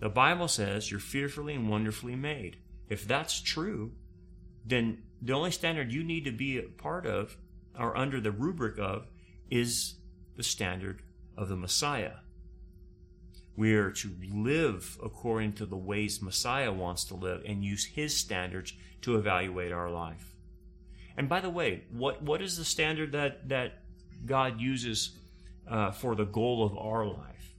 The 0.00 0.08
Bible 0.08 0.48
says 0.48 0.90
you're 0.90 0.98
fearfully 0.98 1.54
and 1.54 1.68
wonderfully 1.68 2.16
made. 2.16 2.56
If 2.88 3.06
that's 3.06 3.40
true, 3.40 3.92
then 4.64 5.02
the 5.22 5.34
only 5.34 5.50
standard 5.50 5.92
you 5.92 6.02
need 6.02 6.24
to 6.24 6.32
be 6.32 6.58
a 6.58 6.62
part 6.62 7.06
of 7.06 7.36
or 7.78 7.96
under 7.96 8.20
the 8.20 8.32
rubric 8.32 8.78
of 8.78 9.06
is 9.50 9.94
the 10.36 10.42
standard 10.42 11.02
of 11.36 11.48
the 11.48 11.56
Messiah. 11.56 12.14
We 13.60 13.74
are 13.74 13.90
to 13.90 14.10
live 14.32 14.96
according 15.04 15.52
to 15.56 15.66
the 15.66 15.76
ways 15.76 16.22
Messiah 16.22 16.72
wants 16.72 17.04
to 17.04 17.14
live 17.14 17.42
and 17.44 17.62
use 17.62 17.84
his 17.84 18.16
standards 18.16 18.72
to 19.02 19.16
evaluate 19.16 19.70
our 19.70 19.90
life. 19.90 20.34
And 21.14 21.28
by 21.28 21.40
the 21.40 21.50
way, 21.50 21.82
what, 21.92 22.22
what 22.22 22.40
is 22.40 22.56
the 22.56 22.64
standard 22.64 23.12
that, 23.12 23.50
that 23.50 23.80
God 24.24 24.62
uses 24.62 25.10
uh, 25.68 25.90
for 25.90 26.14
the 26.14 26.24
goal 26.24 26.64
of 26.64 26.74
our 26.78 27.04
life? 27.04 27.54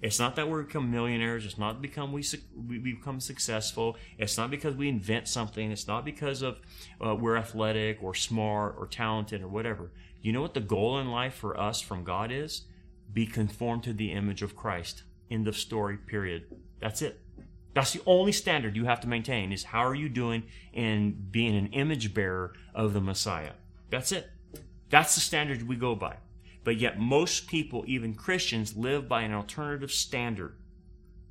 It's 0.00 0.18
not 0.18 0.36
that 0.36 0.48
we 0.48 0.62
become 0.62 0.90
millionaires. 0.90 1.44
It's 1.44 1.58
not 1.58 1.82
become 1.82 2.12
we, 2.12 2.24
we 2.66 2.78
become 2.78 3.20
successful. 3.20 3.98
It's 4.16 4.38
not 4.38 4.50
because 4.50 4.74
we 4.74 4.88
invent 4.88 5.28
something. 5.28 5.70
It's 5.70 5.86
not 5.86 6.06
because 6.06 6.40
of 6.40 6.60
uh, 6.98 7.14
we're 7.14 7.36
athletic 7.36 8.02
or 8.02 8.14
smart 8.14 8.76
or 8.78 8.86
talented 8.86 9.42
or 9.42 9.48
whatever. 9.48 9.90
You 10.22 10.32
know 10.32 10.40
what 10.40 10.54
the 10.54 10.60
goal 10.60 10.98
in 10.98 11.10
life 11.10 11.34
for 11.34 11.60
us 11.60 11.82
from 11.82 12.04
God 12.04 12.32
is? 12.32 12.62
Be 13.12 13.26
conformed 13.26 13.82
to 13.82 13.92
the 13.92 14.12
image 14.12 14.40
of 14.40 14.56
Christ. 14.56 15.02
End 15.32 15.48
of 15.48 15.56
story. 15.56 15.96
Period. 15.96 16.44
That's 16.78 17.00
it. 17.00 17.18
That's 17.74 17.94
the 17.94 18.02
only 18.04 18.32
standard 18.32 18.76
you 18.76 18.84
have 18.84 19.00
to 19.00 19.08
maintain 19.08 19.50
is 19.50 19.64
how 19.64 19.86
are 19.86 19.94
you 19.94 20.10
doing 20.10 20.42
in 20.74 21.26
being 21.30 21.56
an 21.56 21.68
image 21.68 22.12
bearer 22.12 22.52
of 22.74 22.92
the 22.92 23.00
Messiah. 23.00 23.52
That's 23.88 24.12
it. 24.12 24.28
That's 24.90 25.14
the 25.14 25.22
standard 25.22 25.66
we 25.66 25.76
go 25.76 25.94
by. 25.94 26.16
But 26.64 26.76
yet, 26.76 27.00
most 27.00 27.46
people, 27.46 27.82
even 27.86 28.14
Christians, 28.14 28.76
live 28.76 29.08
by 29.08 29.22
an 29.22 29.32
alternative 29.32 29.90
standard 29.90 30.54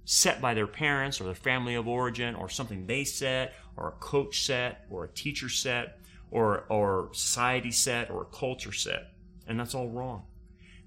set 0.04 0.42
by 0.42 0.56
their 0.56 0.68
parents 0.68 1.22
or 1.22 1.26
their 1.26 1.36
family 1.36 1.76
of 1.76 1.88
origin 1.88 2.34
or 2.34 2.50
something 2.50 2.88
they 2.88 3.04
set 3.04 3.54
or 3.78 3.90
a 3.90 3.92
coach 3.92 4.42
set 4.42 4.86
or 4.90 5.04
a 5.04 5.10
teacher 5.10 5.48
set 5.48 6.00
or, 6.32 6.66
or 6.70 7.10
society 7.14 7.72
set 7.72 8.10
or 8.10 8.24
a 8.24 8.36
culture 8.38 8.72
set. 8.72 9.12
And 9.48 9.60
that's 9.60 9.76
all 9.76 9.90
wrong. 9.90 10.24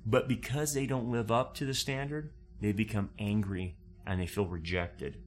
But 0.05 0.29
because 0.29 0.75
they 0.75 0.87
don't 0.87 1.13
live 1.13 1.31
up 1.31 1.55
to 1.55 1.65
the 1.65 1.75
standard, 1.75 2.33
they 2.65 2.73
become 2.73 3.11
angry 3.19 3.77
and 4.07 4.19
they 4.19 4.27
feel 4.27 4.47
rejected. 4.47 5.19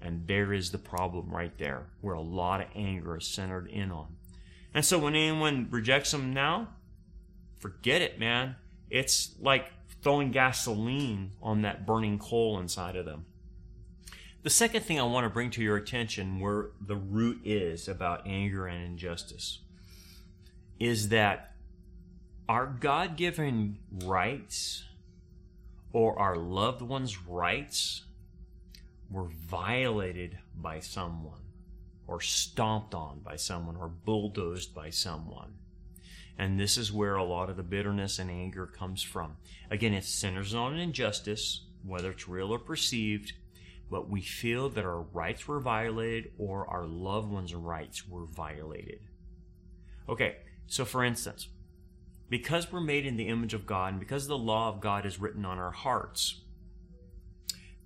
And 0.00 0.26
there 0.26 0.52
is 0.52 0.72
the 0.72 0.78
problem 0.78 1.30
right 1.30 1.56
there, 1.56 1.86
where 2.00 2.14
a 2.14 2.20
lot 2.20 2.60
of 2.60 2.66
anger 2.74 3.16
is 3.16 3.26
centered 3.26 3.68
in 3.68 3.92
on. 3.92 4.16
And 4.74 4.84
so 4.84 4.98
when 4.98 5.14
anyone 5.14 5.68
rejects 5.70 6.10
them 6.10 6.34
now, 6.34 6.68
forget 7.60 8.02
it, 8.02 8.18
man. 8.18 8.56
It's 8.90 9.36
like 9.40 9.72
throwing 10.02 10.32
gasoline 10.32 11.32
on 11.40 11.62
that 11.62 11.86
burning 11.86 12.18
coal 12.18 12.58
inside 12.58 12.96
of 12.96 13.06
them. 13.06 13.24
The 14.42 14.50
second 14.50 14.82
thing 14.82 14.98
I 14.98 15.04
want 15.04 15.24
to 15.24 15.30
bring 15.30 15.50
to 15.52 15.62
your 15.62 15.76
attention, 15.76 16.40
where 16.40 16.70
the 16.84 16.96
root 16.96 17.40
is 17.44 17.86
about 17.86 18.26
anger 18.26 18.66
and 18.66 18.84
injustice, 18.84 19.60
is 20.80 21.10
that 21.10 21.54
our 22.48 22.66
God 22.66 23.16
given 23.16 23.78
rights 23.90 24.84
or 25.94 26.18
our 26.18 26.36
loved 26.36 26.82
ones' 26.82 27.24
rights 27.24 28.02
were 29.08 29.28
violated 29.28 30.36
by 30.56 30.80
someone, 30.80 31.40
or 32.08 32.20
stomped 32.20 32.94
on 32.94 33.20
by 33.20 33.36
someone, 33.36 33.76
or 33.76 33.86
bulldozed 33.86 34.74
by 34.74 34.90
someone. 34.90 35.54
And 36.36 36.58
this 36.58 36.76
is 36.76 36.92
where 36.92 37.14
a 37.14 37.22
lot 37.22 37.48
of 37.48 37.56
the 37.56 37.62
bitterness 37.62 38.18
and 38.18 38.28
anger 38.28 38.66
comes 38.66 39.04
from. 39.04 39.36
Again, 39.70 39.94
it 39.94 40.02
centers 40.02 40.52
on 40.52 40.74
an 40.74 40.80
injustice, 40.80 41.64
whether 41.86 42.10
it's 42.10 42.28
real 42.28 42.52
or 42.52 42.58
perceived, 42.58 43.32
but 43.88 44.10
we 44.10 44.20
feel 44.20 44.68
that 44.70 44.84
our 44.84 45.00
rights 45.00 45.46
were 45.46 45.60
violated 45.60 46.32
or 46.38 46.66
our 46.66 46.86
loved 46.86 47.30
ones' 47.30 47.54
rights 47.54 48.08
were 48.08 48.26
violated. 48.26 48.98
Okay, 50.08 50.38
so 50.66 50.84
for 50.84 51.04
instance, 51.04 51.46
because 52.28 52.72
we're 52.72 52.80
made 52.80 53.06
in 53.06 53.16
the 53.16 53.28
image 53.28 53.54
of 53.54 53.66
God 53.66 53.92
and 53.92 54.00
because 54.00 54.26
the 54.26 54.38
law 54.38 54.68
of 54.68 54.80
God 54.80 55.06
is 55.06 55.20
written 55.20 55.44
on 55.44 55.58
our 55.58 55.70
hearts, 55.70 56.40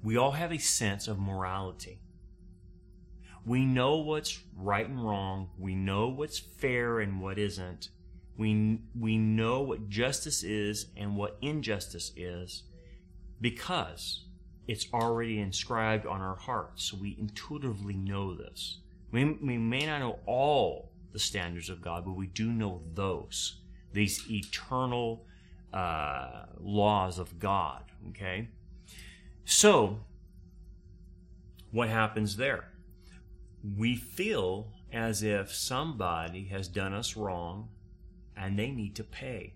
we 0.03 0.17
all 0.17 0.33
have 0.33 0.53
a 0.53 0.59
sense 0.59 1.09
of 1.09 1.19
morality. 1.19 2.01
We 3.45 3.65
know 3.65 3.97
what's 3.97 4.41
right 4.55 4.89
and 4.89 5.05
wrong. 5.05 5.51
We 5.59 5.75
know 5.75 6.09
what's 6.09 6.39
fair 6.39 7.01
and 7.01 7.21
what 7.21 7.39
isn't. 7.39 7.89
We, 8.37 8.81
we 8.99 9.19
know 9.19 9.63
what 9.63 9.89
justice 9.89 10.45
is 10.45 10.87
and 10.97 11.17
what 11.17 11.39
injustice 11.41 12.13
is 12.17 12.65
because 13.41 14.25
it's 14.69 14.87
already 14.93 15.41
inscribed 15.41 16.07
on 16.07 16.21
our 16.21 16.37
hearts. 16.37 16.85
So 16.85 16.99
we 17.01 17.17
intuitively 17.19 17.95
know 17.95 18.35
this. 18.35 18.81
We, 19.11 19.25
we 19.25 19.57
may 19.57 19.87
not 19.87 20.01
know 20.01 20.19
all 20.27 20.93
the 21.13 21.19
standards 21.19 21.71
of 21.71 21.81
God, 21.81 22.05
but 22.05 22.13
we 22.13 22.27
do 22.27 22.53
know 22.53 22.83
those, 22.95 23.61
these 23.93 24.31
eternal 24.31 25.25
uh, 25.73 26.47
laws 26.61 27.19
of 27.19 27.39
God. 27.39 27.83
Okay? 28.11 28.49
So, 29.45 30.01
what 31.71 31.89
happens 31.89 32.37
there? 32.37 32.73
We 33.77 33.97
feel 33.97 34.73
as 34.93 35.23
if 35.23 35.55
somebody 35.55 36.47
has 36.47 36.69
done 36.69 36.95
us 36.95 37.17
wrong 37.17 37.69
and 38.37 38.59
they 38.59 38.71
need 38.71 38.97
to 38.97 39.05
pay. 39.05 39.55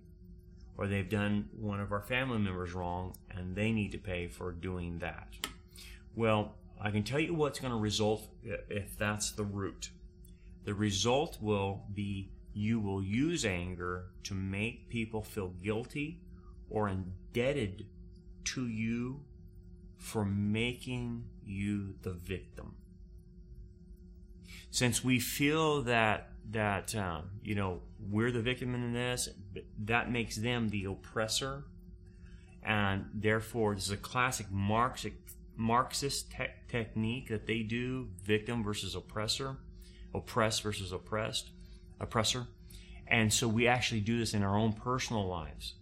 Or 0.77 0.87
they've 0.87 1.09
done 1.09 1.49
one 1.53 1.81
of 1.81 1.93
our 1.93 2.03
family 2.03 2.39
members 2.39 2.73
wrong 2.73 3.17
and 3.31 3.55
they 3.55 3.71
need 3.71 3.93
to 3.93 3.99
pay 3.99 4.29
for 4.29 4.51
doing 4.53 4.99
that. 4.99 5.29
Well, 6.15 6.57
I 6.81 6.91
can 6.91 7.05
tell 7.05 7.21
you 7.21 7.35
what's 7.35 7.61
going 7.61 7.73
to 7.73 7.79
result 7.79 8.29
if 8.43 8.99
that's 8.99 9.33
the 9.33 9.45
root. 9.45 9.91
The 10.65 10.75
result 10.75 11.39
will 11.41 11.85
be 11.95 12.32
you 12.55 12.81
will 12.81 13.03
use 13.03 13.45
anger 13.45 14.07
to 14.25 14.35
make 14.35 14.89
people 14.89 15.23
feel 15.23 15.49
guilty 15.63 16.21
or 16.69 16.89
indebted 16.89 17.87
to 18.45 18.67
you 18.67 19.21
for 19.97 20.25
making 20.25 21.25
you 21.45 21.95
the 22.03 22.13
victim. 22.13 22.75
Since 24.71 25.05
we 25.05 25.21
feel 25.21 25.83
that 25.83 26.29
that 26.51 26.95
um, 26.97 27.31
you 27.43 27.55
know 27.55 27.83
we're 28.11 28.33
the 28.33 28.41
victim 28.41 28.75
in 28.75 28.93
this, 28.93 29.29
that 29.85 30.11
makes 30.11 30.37
them 30.37 30.71
the 30.71 30.87
oppressor, 30.87 31.65
and 32.63 33.07
therefore 33.15 33.75
this 33.75 33.85
is 33.85 33.91
a 33.91 33.97
classic 33.97 34.51
Marxist 34.51 35.15
Marxist 35.57 36.33
te- 36.33 36.47
technique 36.69 37.29
that 37.29 37.47
they 37.47 37.63
do: 37.63 38.09
victim 38.25 38.65
versus 38.65 38.95
oppressor, 38.95 39.59
oppressed 40.15 40.63
versus 40.63 40.91
oppressed, 40.91 41.51
oppressor, 42.03 42.49
and 43.07 43.33
so 43.33 43.49
we 43.49 43.67
actually 43.67 44.01
do 44.01 44.19
this 44.19 44.35
in 44.35 44.43
our 44.43 44.57
own 44.57 44.75
personal 44.75 45.27
lives. 45.27 45.75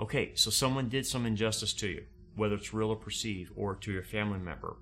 Okay, 0.00 0.32
so 0.34 0.50
someone 0.50 0.88
did 0.88 1.06
some 1.06 1.24
injustice 1.24 1.72
to 1.74 1.88
you, 1.88 2.04
whether 2.34 2.56
it's 2.56 2.74
real 2.74 2.90
or 2.90 2.96
perceived, 2.96 3.52
or 3.54 3.76
to 3.76 3.92
your 3.92 4.02
family 4.02 4.38
member. 4.38 4.76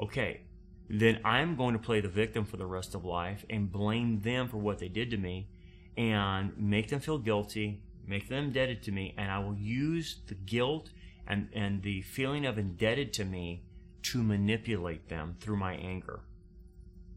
Okay, 0.00 0.40
then 0.88 1.20
I'm 1.24 1.56
going 1.56 1.72
to 1.72 1.78
play 1.78 2.00
the 2.00 2.08
victim 2.08 2.44
for 2.44 2.56
the 2.56 2.66
rest 2.66 2.94
of 2.94 3.04
life 3.04 3.44
and 3.48 3.72
blame 3.72 4.20
them 4.20 4.48
for 4.48 4.58
what 4.58 4.78
they 4.78 4.88
did 4.88 5.10
to 5.12 5.16
me 5.16 5.48
and 5.96 6.52
make 6.58 6.88
them 6.88 7.00
feel 7.00 7.18
guilty, 7.18 7.82
make 8.06 8.28
them 8.28 8.46
indebted 8.46 8.82
to 8.82 8.92
me, 8.92 9.14
and 9.16 9.30
I 9.30 9.38
will 9.38 9.54
use 9.54 10.16
the 10.26 10.34
guilt 10.34 10.90
and, 11.26 11.48
and 11.54 11.82
the 11.82 12.02
feeling 12.02 12.44
of 12.44 12.58
indebted 12.58 13.12
to 13.14 13.24
me 13.24 13.62
to 14.02 14.22
manipulate 14.22 15.08
them 15.08 15.36
through 15.40 15.56
my 15.56 15.74
anger. 15.74 16.20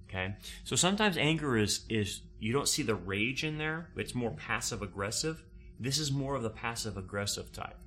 Okay? 0.10 0.36
So 0.64 0.76
sometimes 0.76 1.18
anger 1.18 1.58
is 1.58 1.82
is 1.90 2.22
you 2.40 2.54
don't 2.54 2.68
see 2.68 2.84
the 2.84 2.96
rage 2.96 3.44
in 3.44 3.58
there, 3.58 3.90
it's 3.96 4.16
more 4.16 4.32
passive 4.32 4.82
aggressive. 4.82 5.44
This 5.80 6.00
is 6.00 6.12
more 6.12 6.36
of 6.36 6.44
the 6.44 6.50
passive 6.50 6.98
aggressive 6.98 7.52
type 7.52 7.78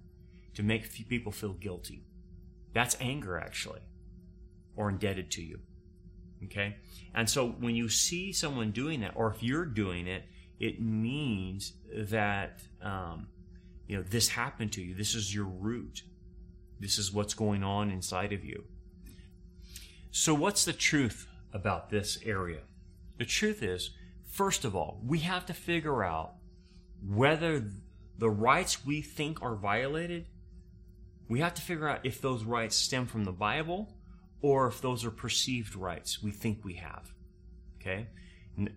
to 0.55 0.63
make 0.63 0.93
people 1.09 1.33
feel 1.33 1.55
guilty. 1.55 2.05
That's 2.73 2.97
anger 3.01 3.39
actually 3.39 3.81
or 4.77 4.89
indebted 4.89 5.31
to 5.33 5.43
you. 5.43 5.59
Okay? 6.45 6.77
And 7.15 7.29
so 7.29 7.49
when 7.49 7.75
you 7.75 7.89
see 7.89 8.33
someone 8.33 8.71
doing 8.71 9.01
that, 9.01 9.13
or 9.15 9.31
if 9.31 9.43
you're 9.43 9.67
doing 9.67 10.07
it, 10.07 10.25
it 10.59 10.81
means 10.81 11.73
that, 11.93 12.61
um, 12.83 13.29
you 13.87 13.97
know, 13.97 14.03
this 14.03 14.29
happened 14.29 14.73
to 14.73 14.83
you. 14.83 14.95
This 14.95 15.15
is 15.15 15.35
your 15.35 15.45
root. 15.45 16.03
This 16.79 16.99
is 16.99 17.13
what's 17.13 17.35
going 17.35 17.63
on 17.63 17.91
inside 17.91 18.33
of 18.33 18.45
you. 18.45 18.65
So, 20.13 20.35
what's 20.35 20.65
the 20.65 20.73
truth 20.73 21.27
about 21.53 21.91
this 21.91 22.19
area? 22.25 22.61
The 23.19 23.25
truth 23.25 23.63
is, 23.63 23.91
first 24.25 24.65
of 24.65 24.75
all, 24.75 25.01
we 25.05 25.19
have 25.21 25.47
to 25.47 25.55
figure 25.55 26.03
out 26.03 26.35
whether 27.07 27.65
the 28.19 28.31
rights 28.31 28.85
we 28.85 29.01
think 29.01 29.43
are 29.43 29.57
violated, 29.57 30.27
we 31.29 31.41
have 31.41 31.55
to 31.55 31.63
figure 31.63 31.89
out 31.89 32.01
if 32.05 32.21
those 32.21 32.45
rights 32.45 32.77
stem 32.77 33.07
from 33.07 33.25
the 33.25 33.33
Bible 33.33 33.95
or 34.43 34.67
if 34.69 34.81
those 34.81 35.05
are 35.05 35.11
perceived 35.11 35.75
rights 35.75 36.23
we 36.23 36.31
think 36.31 36.65
we 36.65 36.75
have. 36.75 37.13
Okay? 37.81 38.09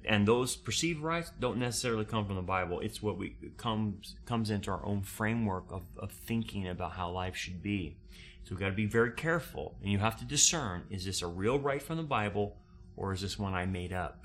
And 0.06 0.28
those 0.28 0.56
perceived 0.56 1.02
rights 1.02 1.32
don't 1.40 1.58
necessarily 1.58 2.06
come 2.06 2.26
from 2.26 2.36
the 2.36 2.42
Bible. 2.42 2.80
It's 2.80 3.02
what 3.02 3.18
we 3.18 3.36
comes 3.58 4.16
comes 4.26 4.50
into 4.50 4.72
our 4.72 4.86
own 4.86 5.02
framework 5.02 5.66
of, 5.72 5.82
of 5.98 6.12
thinking 6.12 6.68
about 6.68 6.94
how 6.94 7.10
life 7.10 7.36
should 7.36 7.62
be. 7.62 7.98
So 8.44 8.52
we've 8.52 8.60
got 8.60 8.68
to 8.68 8.74
be 8.74 8.86
very 8.86 9.12
careful, 9.12 9.76
and 9.82 9.92
you 9.92 9.98
have 9.98 10.18
to 10.20 10.26
discern: 10.26 10.84
is 10.90 11.04
this 11.04 11.22
a 11.22 11.28
real 11.28 11.60
right 11.60 11.82
from 11.82 11.98
the 11.98 12.04
Bible, 12.04 12.56
or 12.96 13.14
is 13.14 13.22
this 13.22 13.40
one 13.40 13.54
I 13.54 13.66
made 13.66 13.94
up? 13.94 14.24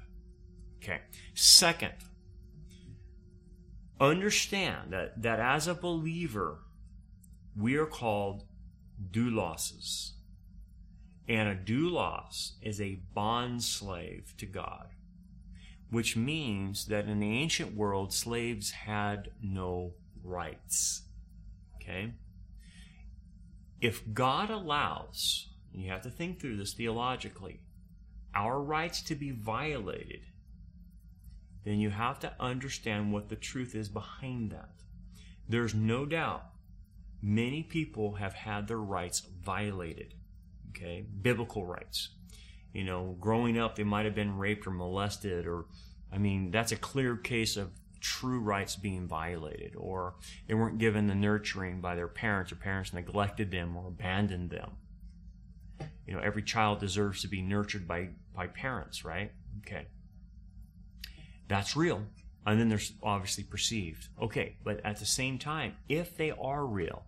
Okay. 0.83 1.01
Second, 1.35 1.95
understand 4.01 4.93
that 4.93 5.23
that 5.23 5.41
as 5.41 5.67
a 5.67 5.75
believer, 5.75 6.61
we 7.57 7.77
are 7.77 7.87
called 7.87 8.45
doulos. 9.11 10.13
And 11.29 11.49
a 11.49 11.55
doulos 11.55 12.53
is 12.63 12.81
a 12.81 13.01
bond 13.13 13.63
slave 13.63 14.33
to 14.39 14.47
God, 14.47 14.89
which 15.91 16.17
means 16.17 16.87
that 16.87 17.07
in 17.07 17.21
the 17.21 17.39
ancient 17.39 17.77
world, 17.77 18.15
slaves 18.15 18.71
had 18.71 19.31
no 19.43 19.93
rights. 20.23 21.03
Okay? 21.77 22.15
If 23.81 24.03
God 24.13 24.51
allows, 24.51 25.49
you 25.73 25.91
have 25.91 26.03
to 26.03 26.11
think 26.11 26.41
through 26.41 26.57
this 26.57 26.73
theologically, 26.73 27.61
our 28.35 28.61
rights 28.61 29.03
to 29.03 29.15
be 29.15 29.31
violated, 29.31 30.21
then 31.65 31.79
you 31.81 31.91
have 31.91 32.19
to 32.21 32.33
understand 32.41 33.13
what 33.13 33.29
the 33.29 33.37
truth 33.37 33.75
is 33.75 33.89
behind 33.89 34.51
that. 34.51 34.71
There's 35.49 35.75
no 35.75 36.07
doubt 36.07 36.45
many 37.23 37.63
people 37.63 38.15
have 38.15 38.35
had 38.35 38.69
their 38.69 38.79
rights 38.79 39.21
violated 39.43 40.15
okay? 40.79 41.05
Biblical 41.23 41.65
rights. 41.65 42.11
You 42.73 42.85
know, 42.85 43.17
growing 43.19 43.59
up, 43.59 43.77
they 43.77 43.85
might 43.85 44.05
have 44.05 44.15
been 44.15 44.37
raped 44.37 44.67
or 44.67 44.71
molested, 44.71 45.47
or, 45.47 45.67
I 46.13 46.19
mean, 46.19 46.51
that's 46.51 46.73
a 46.73 46.77
clear 46.77 47.17
case 47.17 47.57
of 47.57 47.71
true 48.01 48.41
rights 48.41 48.77
being 48.77 49.09
violated, 49.09 49.75
or 49.77 50.15
they 50.47 50.55
weren't 50.55 50.79
given 50.79 51.07
the 51.07 51.15
nurturing 51.15 51.81
by 51.81 51.95
their 51.95 52.09
parents, 52.09 52.53
or 52.53 52.57
parents 52.57 52.93
neglected 52.93 53.51
them 53.51 53.77
or 53.77 53.89
abandoned 53.89 54.51
them. 54.51 54.73
You 56.07 56.15
know, 56.15 56.21
every 56.21 56.43
child 56.43 56.81
deserves 56.81 57.23
to 57.23 57.29
be 57.29 57.43
nurtured 57.43 57.87
by, 57.87 58.09
by 58.35 58.47
parents, 58.47 59.05
right? 59.05 59.33
Okay. 59.67 59.87
That's 61.49 61.77
real. 61.77 62.03
And 62.47 62.59
then 62.59 62.69
there's 62.69 62.93
obviously 63.03 63.45
perceived. 63.45 64.09
Okay, 64.21 64.57
but 64.65 64.81
at 64.85 64.99
the 64.99 65.07
same 65.07 65.39
time, 65.39 65.77
if 65.89 66.17
they 66.17 66.31
are 66.31 66.65
real 66.65 67.05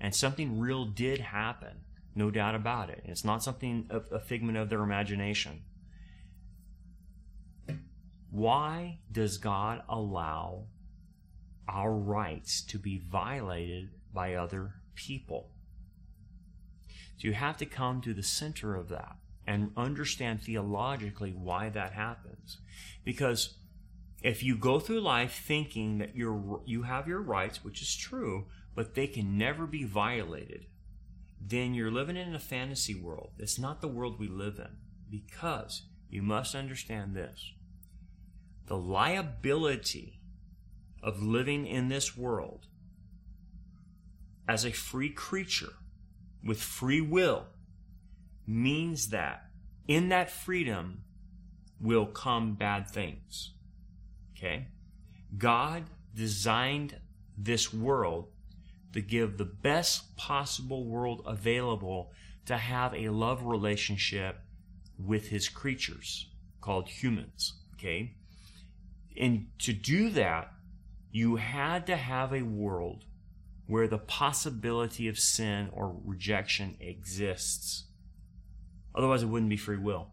and 0.00 0.14
something 0.14 0.58
real 0.58 0.84
did 0.86 1.20
happen, 1.20 1.82
no 2.14 2.30
doubt 2.30 2.54
about 2.54 2.90
it. 2.90 3.02
It's 3.04 3.24
not 3.24 3.42
something, 3.42 3.86
of 3.90 4.06
a, 4.10 4.18
figment 4.18 4.58
of 4.58 4.68
their 4.68 4.82
imagination. 4.82 5.62
Why 8.30 8.98
does 9.10 9.38
God 9.38 9.82
allow 9.88 10.64
our 11.68 11.92
rights 11.92 12.62
to 12.64 12.78
be 12.78 12.98
violated 12.98 13.90
by 14.12 14.34
other 14.34 14.74
people? 14.94 15.51
So 17.22 17.28
you 17.28 17.34
have 17.34 17.56
to 17.58 17.66
come 17.66 18.00
to 18.00 18.14
the 18.14 18.22
center 18.24 18.74
of 18.74 18.88
that 18.88 19.14
and 19.46 19.70
understand 19.76 20.42
theologically 20.42 21.30
why 21.30 21.68
that 21.68 21.92
happens. 21.92 22.58
Because 23.04 23.58
if 24.24 24.42
you 24.42 24.56
go 24.56 24.80
through 24.80 25.02
life 25.02 25.40
thinking 25.46 25.98
that 25.98 26.16
you're, 26.16 26.62
you 26.64 26.82
have 26.82 27.06
your 27.06 27.22
rights, 27.22 27.62
which 27.62 27.80
is 27.80 27.94
true, 27.94 28.46
but 28.74 28.96
they 28.96 29.06
can 29.06 29.38
never 29.38 29.68
be 29.68 29.84
violated, 29.84 30.66
then 31.40 31.74
you're 31.74 31.92
living 31.92 32.16
in 32.16 32.34
a 32.34 32.40
fantasy 32.40 32.96
world. 32.96 33.30
It's 33.38 33.58
not 33.58 33.80
the 33.80 33.86
world 33.86 34.18
we 34.18 34.26
live 34.26 34.58
in 34.58 34.78
because 35.08 35.82
you 36.10 36.22
must 36.22 36.56
understand 36.56 37.14
this. 37.14 37.52
The 38.66 38.76
liability 38.76 40.18
of 41.04 41.22
living 41.22 41.68
in 41.68 41.88
this 41.88 42.16
world 42.16 42.66
as 44.48 44.64
a 44.64 44.72
free 44.72 45.10
creature 45.10 45.74
with 46.44 46.60
free 46.60 47.00
will 47.00 47.46
means 48.46 49.08
that 49.08 49.46
in 49.86 50.08
that 50.08 50.30
freedom 50.30 51.04
will 51.80 52.06
come 52.06 52.54
bad 52.54 52.88
things. 52.88 53.52
Okay? 54.36 54.68
God 55.36 55.84
designed 56.14 56.96
this 57.36 57.72
world 57.72 58.28
to 58.92 59.00
give 59.00 59.38
the 59.38 59.44
best 59.44 60.16
possible 60.16 60.84
world 60.84 61.22
available 61.26 62.12
to 62.46 62.56
have 62.56 62.94
a 62.94 63.08
love 63.08 63.44
relationship 63.44 64.40
with 64.98 65.28
his 65.28 65.48
creatures 65.48 66.28
called 66.60 66.88
humans. 66.88 67.54
Okay? 67.74 68.14
And 69.16 69.48
to 69.60 69.72
do 69.72 70.10
that, 70.10 70.52
you 71.10 71.36
had 71.36 71.86
to 71.86 71.96
have 71.96 72.32
a 72.32 72.42
world 72.42 73.04
where 73.72 73.88
the 73.88 73.96
possibility 73.96 75.08
of 75.08 75.18
sin 75.18 75.70
or 75.72 75.98
rejection 76.04 76.76
exists. 76.78 77.86
Otherwise, 78.94 79.22
it 79.22 79.30
wouldn't 79.30 79.48
be 79.48 79.56
free 79.56 79.78
will. 79.78 80.08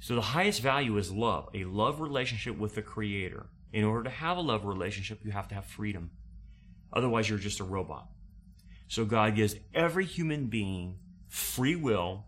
So 0.00 0.16
the 0.16 0.20
highest 0.20 0.60
value 0.60 0.98
is 0.98 1.12
love, 1.12 1.48
a 1.54 1.62
love 1.62 2.00
relationship 2.00 2.58
with 2.58 2.74
the 2.74 2.82
Creator. 2.82 3.46
In 3.72 3.84
order 3.84 4.02
to 4.02 4.10
have 4.10 4.36
a 4.36 4.40
love 4.40 4.64
relationship, 4.64 5.20
you 5.22 5.30
have 5.30 5.46
to 5.46 5.54
have 5.54 5.64
freedom. 5.64 6.10
Otherwise, 6.92 7.28
you're 7.28 7.38
just 7.38 7.60
a 7.60 7.64
robot. 7.64 8.08
So 8.88 9.04
God 9.04 9.36
gives 9.36 9.54
every 9.72 10.04
human 10.04 10.46
being 10.46 10.98
free 11.28 11.76
will 11.76 12.24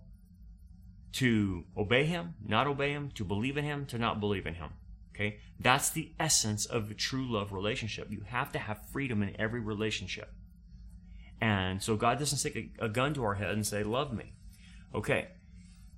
to 1.14 1.64
obey 1.76 2.04
him, 2.04 2.34
not 2.46 2.68
obey 2.68 2.92
him, 2.92 3.10
to 3.16 3.24
believe 3.24 3.56
in 3.56 3.64
him, 3.64 3.86
to 3.86 3.98
not 3.98 4.20
believe 4.20 4.46
in 4.46 4.54
him. 4.54 4.70
Okay? 5.22 5.38
That's 5.60 5.90
the 5.90 6.12
essence 6.18 6.66
of 6.66 6.90
a 6.90 6.94
true 6.94 7.30
love 7.30 7.52
relationship. 7.52 8.10
You 8.10 8.22
have 8.26 8.52
to 8.52 8.58
have 8.58 8.86
freedom 8.92 9.22
in 9.22 9.40
every 9.40 9.60
relationship. 9.60 10.32
And 11.40 11.82
so 11.82 11.96
God 11.96 12.18
doesn't 12.18 12.38
stick 12.38 12.56
a, 12.56 12.84
a 12.84 12.88
gun 12.88 13.14
to 13.14 13.24
our 13.24 13.34
head 13.34 13.50
and 13.50 13.66
say, 13.66 13.82
Love 13.82 14.12
me. 14.12 14.34
Okay. 14.94 15.28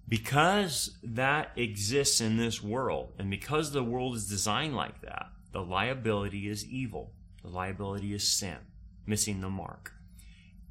Because 0.06 0.98
that 1.02 1.52
exists 1.56 2.20
in 2.20 2.36
this 2.36 2.62
world, 2.62 3.14
and 3.18 3.30
because 3.30 3.72
the 3.72 3.82
world 3.82 4.16
is 4.16 4.28
designed 4.28 4.76
like 4.76 5.00
that, 5.00 5.28
the 5.52 5.62
liability 5.62 6.46
is 6.46 6.66
evil. 6.66 7.14
The 7.42 7.48
liability 7.48 8.12
is 8.12 8.30
sin, 8.30 8.58
missing 9.06 9.40
the 9.40 9.48
mark. 9.48 9.92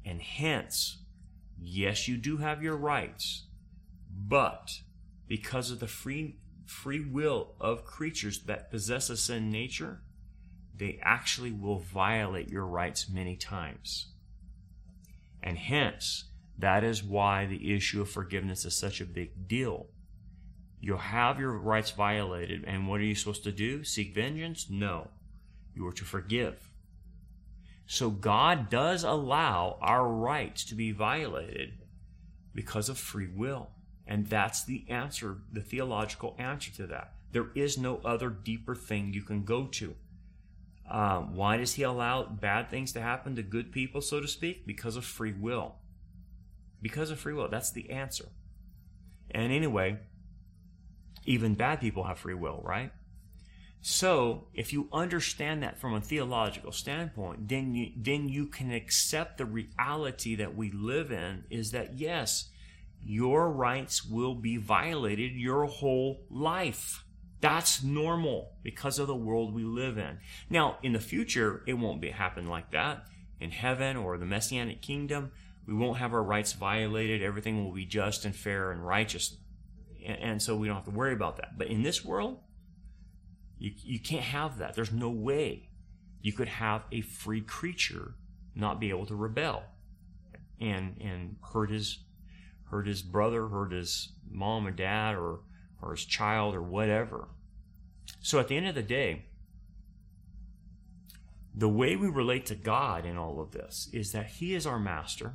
And 0.04 0.22
hence, 0.22 0.98
yes, 1.60 2.06
you 2.06 2.16
do 2.16 2.36
have 2.36 2.62
your 2.62 2.76
rights, 2.76 3.46
but 4.08 4.70
because 5.26 5.72
of 5.72 5.80
the 5.80 5.88
free 5.88 6.36
free 6.66 7.00
will 7.00 7.54
of 7.60 7.84
creatures 7.84 8.40
that 8.44 8.70
possess 8.70 9.10
a 9.10 9.16
sin 9.16 9.50
nature, 9.50 10.00
they 10.76 10.98
actually 11.02 11.52
will 11.52 11.78
violate 11.78 12.48
your 12.48 12.66
rights 12.66 13.08
many 13.08 13.36
times. 13.36 14.06
And 15.42 15.58
hence, 15.58 16.24
that 16.58 16.84
is 16.84 17.02
why 17.02 17.46
the 17.46 17.74
issue 17.74 18.00
of 18.00 18.10
forgiveness 18.10 18.64
is 18.64 18.76
such 18.76 19.00
a 19.00 19.06
big 19.06 19.46
deal. 19.46 19.86
You'll 20.80 20.98
have 20.98 21.38
your 21.38 21.52
rights 21.52 21.90
violated, 21.90 22.64
and 22.66 22.88
what 22.88 23.00
are 23.00 23.04
you 23.04 23.14
supposed 23.14 23.44
to 23.44 23.52
do? 23.52 23.84
Seek 23.84 24.14
vengeance? 24.14 24.68
No. 24.68 25.08
You 25.74 25.86
are 25.86 25.92
to 25.92 26.04
forgive. 26.04 26.70
So 27.86 28.10
God 28.10 28.70
does 28.70 29.04
allow 29.04 29.78
our 29.80 30.06
rights 30.08 30.64
to 30.66 30.74
be 30.74 30.92
violated 30.92 31.74
because 32.54 32.88
of 32.88 32.98
free 32.98 33.28
will. 33.28 33.70
And 34.06 34.26
that's 34.26 34.64
the 34.64 34.84
answer, 34.88 35.38
the 35.52 35.62
theological 35.62 36.34
answer 36.38 36.70
to 36.72 36.86
that. 36.88 37.14
There 37.32 37.48
is 37.54 37.78
no 37.78 38.00
other 38.04 38.30
deeper 38.30 38.74
thing 38.74 39.12
you 39.12 39.22
can 39.22 39.44
go 39.44 39.66
to. 39.66 39.94
Um, 40.90 41.34
why 41.34 41.56
does 41.56 41.74
he 41.74 41.82
allow 41.82 42.24
bad 42.24 42.70
things 42.70 42.92
to 42.92 43.00
happen 43.00 43.36
to 43.36 43.42
good 43.42 43.72
people, 43.72 44.00
so 44.00 44.20
to 44.20 44.28
speak? 44.28 44.66
Because 44.66 44.96
of 44.96 45.04
free 45.04 45.32
will. 45.32 45.76
Because 46.82 47.10
of 47.10 47.18
free 47.18 47.32
will. 47.32 47.48
That's 47.48 47.72
the 47.72 47.90
answer. 47.90 48.26
And 49.30 49.50
anyway, 49.50 49.98
even 51.24 51.54
bad 51.54 51.80
people 51.80 52.04
have 52.04 52.18
free 52.18 52.34
will, 52.34 52.60
right? 52.62 52.92
So, 53.86 54.46
if 54.54 54.72
you 54.72 54.88
understand 54.92 55.62
that 55.62 55.78
from 55.78 55.94
a 55.94 56.00
theological 56.00 56.72
standpoint, 56.72 57.48
then 57.48 57.74
you, 57.74 57.92
then 57.96 58.30
you 58.30 58.46
can 58.46 58.72
accept 58.72 59.36
the 59.36 59.44
reality 59.44 60.34
that 60.36 60.56
we 60.56 60.70
live 60.70 61.12
in 61.12 61.44
is 61.50 61.72
that 61.72 61.98
yes, 61.98 62.48
your 63.04 63.50
rights 63.50 64.04
will 64.04 64.34
be 64.34 64.56
violated 64.56 65.32
your 65.32 65.66
whole 65.66 66.24
life. 66.30 67.04
That's 67.40 67.82
normal 67.82 68.52
because 68.62 68.98
of 68.98 69.06
the 69.06 69.14
world 69.14 69.54
we 69.54 69.64
live 69.64 69.98
in. 69.98 70.18
Now, 70.48 70.78
in 70.82 70.94
the 70.94 71.00
future, 71.00 71.62
it 71.66 71.74
won't 71.74 72.00
be 72.00 72.10
happen 72.10 72.48
like 72.48 72.70
that. 72.70 73.06
In 73.40 73.50
heaven 73.50 73.96
or 73.98 74.16
the 74.16 74.24
messianic 74.24 74.80
kingdom, 74.80 75.32
we 75.66 75.74
won't 75.74 75.98
have 75.98 76.14
our 76.14 76.22
rights 76.22 76.54
violated. 76.54 77.22
Everything 77.22 77.62
will 77.62 77.72
be 77.72 77.84
just 77.84 78.24
and 78.24 78.34
fair 78.34 78.70
and 78.70 78.86
righteous. 78.86 79.36
And, 80.06 80.40
so 80.40 80.56
we 80.56 80.66
don't 80.66 80.76
have 80.76 80.84
to 80.86 80.90
worry 80.90 81.12
about 81.12 81.36
that. 81.36 81.58
But 81.58 81.68
in 81.68 81.82
this 81.82 82.04
world, 82.04 82.38
you, 83.58 83.72
you 83.82 83.98
can't 83.98 84.24
have 84.24 84.58
that. 84.58 84.74
There's 84.74 84.92
no 84.92 85.10
way 85.10 85.68
you 86.20 86.32
could 86.32 86.48
have 86.48 86.84
a 86.92 87.02
free 87.02 87.40
creature 87.40 88.14
not 88.54 88.80
be 88.80 88.90
able 88.90 89.06
to 89.06 89.14
rebel 89.14 89.64
and, 90.60 90.96
and 91.00 91.36
hurt 91.52 91.70
his 91.70 92.03
hurt 92.74 92.88
his 92.88 93.02
brother, 93.02 93.46
hurt 93.46 93.70
his 93.70 94.08
mom 94.28 94.66
or 94.66 94.72
dad, 94.72 95.14
or, 95.14 95.38
or 95.80 95.92
his 95.92 96.04
child, 96.04 96.56
or 96.56 96.62
whatever. 96.62 97.28
So 98.20 98.40
at 98.40 98.48
the 98.48 98.56
end 98.56 98.66
of 98.66 98.74
the 98.74 98.82
day, 98.82 99.26
the 101.54 101.68
way 101.68 101.94
we 101.94 102.08
relate 102.08 102.46
to 102.46 102.56
God 102.56 103.06
in 103.06 103.16
all 103.16 103.40
of 103.40 103.52
this 103.52 103.88
is 103.92 104.10
that 104.10 104.26
He 104.26 104.56
is 104.56 104.66
our 104.66 104.80
master. 104.80 105.34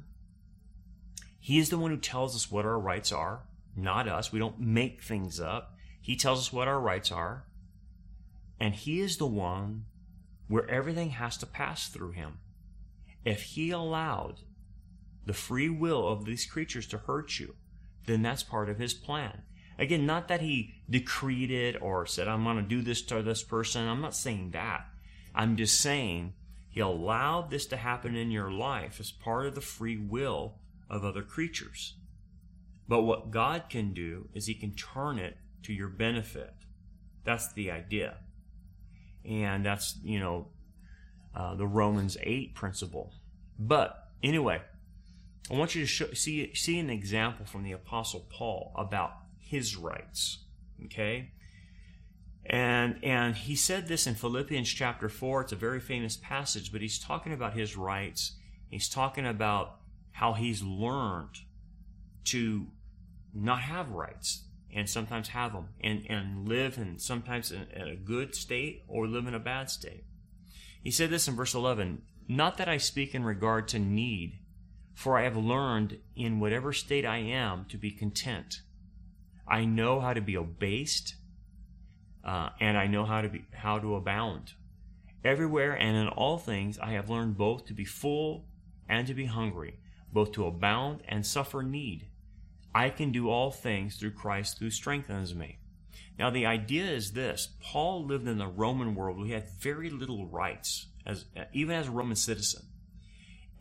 He 1.40 1.60
is 1.60 1.70
the 1.70 1.78
one 1.78 1.92
who 1.92 1.98
tells 1.98 2.36
us 2.36 2.52
what 2.52 2.66
our 2.66 2.78
rights 2.78 3.14
are, 3.14 3.44
not 3.74 4.10
us. 4.10 4.34
We 4.34 4.40
don't 4.40 4.60
make 4.60 5.02
things 5.02 5.40
up. 5.40 5.78
He 6.02 6.18
tells 6.18 6.40
us 6.40 6.52
what 6.52 6.68
our 6.68 6.82
rights 6.82 7.10
are. 7.10 7.46
And 8.60 8.76
He 8.76 9.00
is 9.00 9.16
the 9.16 9.26
one 9.26 9.86
where 10.50 10.70
everything 10.70 11.12
has 11.12 11.38
to 11.38 11.46
pass 11.46 11.88
through 11.88 12.12
Him. 12.12 12.40
If 13.24 13.44
He 13.44 13.72
allowed 13.72 14.42
the 15.30 15.34
free 15.34 15.70
will 15.70 16.08
of 16.08 16.26
these 16.26 16.48
creatures 16.48 16.88
to 16.88 16.98
hurt 16.98 17.38
you, 17.38 17.54
then 18.08 18.24
that's 18.24 18.42
part 18.42 18.68
of 18.68 18.80
his 18.80 18.96
plan. 18.96 19.44
Again, 19.78 20.08
not 20.08 20.28
that 20.28 20.42
he 20.42 20.74
decreed 20.90 21.52
it 21.52 21.80
or 21.80 22.08
said, 22.08 22.28
I'm 22.28 22.44
going 22.44 22.56
to 22.56 22.64
do 22.64 22.82
this 22.82 23.04
to 23.04 23.22
this 23.22 23.44
person. 23.44 23.88
I'm 23.88 24.02
not 24.02 24.16
saying 24.16 24.50
that. 24.54 24.88
I'm 25.36 25.56
just 25.56 25.80
saying 25.80 26.34
he 26.68 26.80
allowed 26.80 27.52
this 27.52 27.68
to 27.68 27.78
happen 27.78 28.16
in 28.16 28.32
your 28.32 28.50
life 28.50 29.00
as 29.00 29.12
part 29.12 29.46
of 29.46 29.54
the 29.54 29.62
free 29.62 29.98
will 29.98 30.56
of 30.90 31.06
other 31.06 31.22
creatures. 31.22 31.94
But 32.88 33.04
what 33.04 33.30
God 33.30 33.66
can 33.70 33.94
do 33.94 34.30
is 34.34 34.48
he 34.48 34.56
can 34.56 34.74
turn 34.74 35.20
it 35.20 35.38
to 35.62 35.74
your 35.74 35.90
benefit. 35.90 36.56
That's 37.24 37.54
the 37.54 37.70
idea. 37.70 38.18
And 39.24 39.64
that's, 39.64 39.96
you 40.04 40.20
know, 40.20 40.48
uh, 41.36 41.54
the 41.54 41.68
Romans 41.68 42.18
8 42.20 42.56
principle. 42.56 43.14
But 43.60 44.10
anyway, 44.24 44.64
I 45.52 45.56
want 45.56 45.76
you 45.76 45.82
to 45.82 45.88
show, 45.88 46.12
see 46.14 46.54
see 46.54 46.80
an 46.80 46.90
example 46.90 47.46
from 47.46 47.64
the 47.64 47.72
Apostle 47.72 48.26
Paul 48.30 48.72
about 48.76 49.14
his 49.38 49.76
rights. 49.76 50.40
Okay, 50.86 51.32
and 52.46 53.00
and 53.04 53.36
he 53.36 53.56
said 53.56 53.88
this 53.88 54.08
in 54.08 54.16
Philippians 54.16 54.70
chapter 54.70 55.10
four. 55.10 55.42
It's 55.42 55.52
a 55.52 55.58
very 55.58 55.80
famous 55.80 56.18
passage, 56.18 56.72
but 56.72 56.82
he's 56.82 57.00
talking 57.00 57.34
about 57.34 57.54
his 57.54 57.76
rights. 57.76 58.34
He's 58.70 58.90
talking 58.90 59.26
about 59.26 59.80
how 60.12 60.34
he's 60.34 60.62
learned 60.62 61.40
to 62.26 62.68
not 63.34 63.62
have 63.62 63.92
rights 63.92 64.44
and 64.74 64.90
sometimes 64.90 65.30
have 65.30 65.54
them 65.54 65.70
and, 65.82 66.06
and 66.10 66.48
live 66.48 66.78
in 66.78 67.00
sometimes 67.00 67.52
in, 67.52 67.68
in 67.74 67.88
a 67.88 67.96
good 67.96 68.36
state 68.36 68.84
or 68.88 69.08
live 69.08 69.28
in 69.28 69.34
a 69.34 69.40
bad 69.40 69.70
state. 69.70 70.04
He 70.84 70.92
said 70.92 71.10
this 71.10 71.28
in 71.28 71.36
verse 71.36 71.54
11 71.54 72.02
Not 72.28 72.58
that 72.58 72.70
I 72.70 72.78
speak 72.78 73.16
in 73.16 73.24
regard 73.24 73.68
to 73.70 73.80
need 73.80 74.40
for 75.00 75.18
I 75.18 75.24
have 75.24 75.38
learned 75.38 75.98
in 76.18 76.42
whatever 76.42 76.74
state 76.74 77.06
I 77.06 77.20
am 77.20 77.64
to 77.70 77.78
be 77.78 77.90
content. 77.90 78.64
I 79.48 79.64
know 79.64 80.02
how 80.02 80.12
to 80.12 80.20
be 80.20 80.36
abased, 80.36 81.16
uh, 82.26 82.50
and 82.60 82.78
I 82.78 82.88
know 82.88 83.06
how 83.06 83.22
to 83.22 83.30
be 83.30 83.46
how 83.54 83.80
to 83.80 83.96
abound. 83.96 84.56
Everywhere 85.24 85.72
and 85.72 85.96
in 85.96 86.10
all 86.10 86.38
things 86.38 86.78
I 86.80 86.92
have 86.92 87.10
learned 87.10 87.38
both 87.38 87.66
to 87.68 87.74
be 87.74 87.86
full 87.86 88.50
and 88.90 89.08
to 89.08 89.14
be 89.14 89.24
hungry, 89.24 89.80
both 90.12 90.34
to 90.34 90.46
abound 90.46 91.02
and 91.08 91.26
suffer 91.26 91.64
need. 91.64 92.08
I 92.76 92.90
can 92.90 93.14
do 93.14 93.30
all 93.30 93.52
things 93.52 93.96
through 93.96 94.12
Christ 94.12 94.60
who 94.60 94.70
strengthens 94.70 95.34
me. 95.34 95.60
Now 96.18 96.30
the 96.30 96.46
idea 96.46 96.92
is 96.92 97.14
this: 97.14 97.48
Paul 97.62 98.06
lived 98.06 98.28
in 98.28 98.38
the 98.38 98.48
Roman 98.48 98.96
world. 98.96 99.26
He 99.26 99.32
had 99.32 99.48
very 99.62 99.90
little 99.90 100.28
rights, 100.28 100.88
as 101.06 101.24
even 101.54 101.74
as 101.74 101.88
a 101.88 101.92
Roman 101.92 102.18
citizen. 102.18 102.64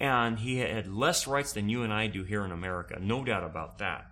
And 0.00 0.38
he 0.38 0.58
had 0.58 0.86
less 0.86 1.26
rights 1.26 1.52
than 1.52 1.68
you 1.68 1.82
and 1.82 1.92
I 1.92 2.06
do 2.06 2.22
here 2.22 2.44
in 2.44 2.52
America, 2.52 2.98
no 3.00 3.24
doubt 3.24 3.44
about 3.44 3.78
that. 3.78 4.06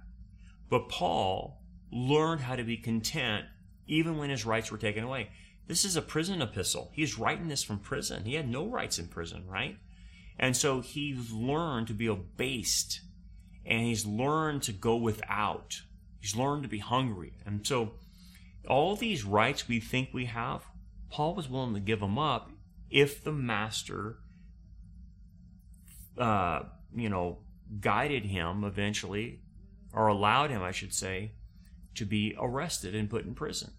But 0.69 0.89
Paul 0.89 1.63
learned 1.93 2.41
how 2.41 2.57
to 2.57 2.65
be 2.65 2.77
content 2.77 3.47
even 3.87 4.19
when 4.19 4.31
his 4.31 4.45
rights 4.45 4.73
were 4.73 4.79
taken 4.79 5.05
away. 5.05 5.29
This 5.69 5.85
is 5.85 5.97
a 5.97 6.03
prison 6.03 6.43
epistle. 6.43 6.91
He's 6.93 7.19
writing 7.19 7.49
this 7.49 7.63
from 7.63 7.79
prison. 7.79 8.25
He 8.25 8.35
had 8.35 8.49
no 8.49 8.67
rights 8.67 8.99
in 8.99 9.09
prison, 9.09 9.45
right? 9.49 9.77
And 10.39 10.57
so 10.57 10.81
he's 10.81 11.33
learned 11.33 11.87
to 11.89 11.95
be 11.95 12.07
abased 12.07 13.01
and 13.65 13.83
he's 13.83 14.07
learned 14.07 14.63
to 14.65 14.73
go 14.73 14.97
without. 14.97 15.83
He's 16.21 16.37
learned 16.37 16.63
to 16.63 16.69
be 16.69 16.79
hungry. 16.79 17.35
And 17.45 17.67
so 17.67 17.93
all 18.69 18.97
these 18.97 19.25
rights 19.25 19.69
we 19.69 19.81
think 19.81 20.11
we 20.13 20.27
have, 20.27 20.65
Paul 21.11 21.35
was 21.35 21.49
willing 21.49 21.75
to 21.75 21.81
give 21.81 22.01
them 22.01 22.19
up 22.19 22.51
if 22.91 23.23
the 23.23 23.33
master 23.33 24.19
uh, 26.19 26.63
you 26.95 27.09
know, 27.09 27.39
guided 27.81 28.25
him 28.25 28.65
eventually, 28.65 29.41
or 29.93 30.09
allowed 30.09 30.51
him, 30.51 30.63
I 30.63 30.73
should 30.73 30.95
say, 30.95 31.33
to 31.95 32.05
be 32.05 32.37
arrested 32.39 32.95
and 32.95 33.11
put 33.11 33.25
in 33.25 33.35
prison. 33.35 33.73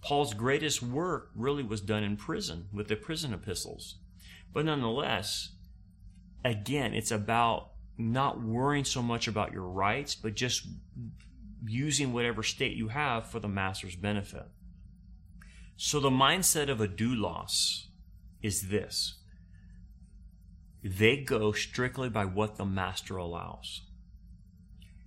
Paul's 0.00 0.34
greatest 0.34 0.82
work 0.82 1.30
really 1.34 1.62
was 1.62 1.80
done 1.80 2.04
in 2.04 2.16
prison 2.16 2.68
with 2.72 2.88
the 2.88 2.96
prison 2.96 3.32
epistles. 3.32 3.96
But 4.52 4.64
nonetheless, 4.64 5.50
again, 6.44 6.94
it's 6.94 7.10
about 7.10 7.70
not 7.96 8.40
worrying 8.40 8.84
so 8.84 9.02
much 9.02 9.26
about 9.26 9.52
your 9.52 9.68
rights, 9.68 10.14
but 10.14 10.34
just 10.34 10.66
using 11.66 12.12
whatever 12.12 12.42
state 12.42 12.76
you 12.76 12.88
have 12.88 13.26
for 13.26 13.40
the 13.40 13.48
master's 13.48 13.96
benefit. 13.96 14.46
So 15.76 16.00
the 16.00 16.10
mindset 16.10 16.68
of 16.68 16.80
a 16.80 16.88
doulos 16.88 17.86
is 18.42 18.68
this 18.68 19.17
they 20.82 21.18
go 21.18 21.52
strictly 21.52 22.08
by 22.08 22.24
what 22.24 22.56
the 22.56 22.64
master 22.64 23.16
allows. 23.16 23.82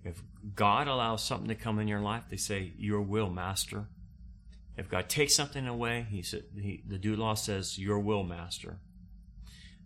If, 0.04 0.22
God 0.54 0.88
allows 0.88 1.22
something 1.22 1.48
to 1.48 1.54
come 1.54 1.78
in 1.78 1.88
your 1.88 2.00
life, 2.00 2.24
they 2.28 2.36
say, 2.36 2.72
Your 2.76 3.00
will, 3.00 3.30
Master. 3.30 3.86
If 4.76 4.88
God 4.88 5.08
takes 5.08 5.34
something 5.34 5.66
away, 5.66 6.06
he 6.10 6.22
said, 6.22 6.44
he, 6.54 6.82
the 6.86 6.98
doulos 6.98 7.38
says, 7.38 7.78
Your 7.78 7.98
will, 7.98 8.24
Master. 8.24 8.78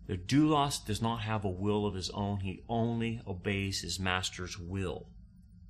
The 0.07 0.17
doulos 0.17 0.83
does 0.83 1.01
not 1.01 1.21
have 1.21 1.43
a 1.43 1.49
will 1.49 1.85
of 1.85 1.93
his 1.93 2.09
own. 2.11 2.39
He 2.39 2.63
only 2.69 3.21
obeys 3.27 3.81
his 3.81 3.99
master's 3.99 4.57
will. 4.57 5.07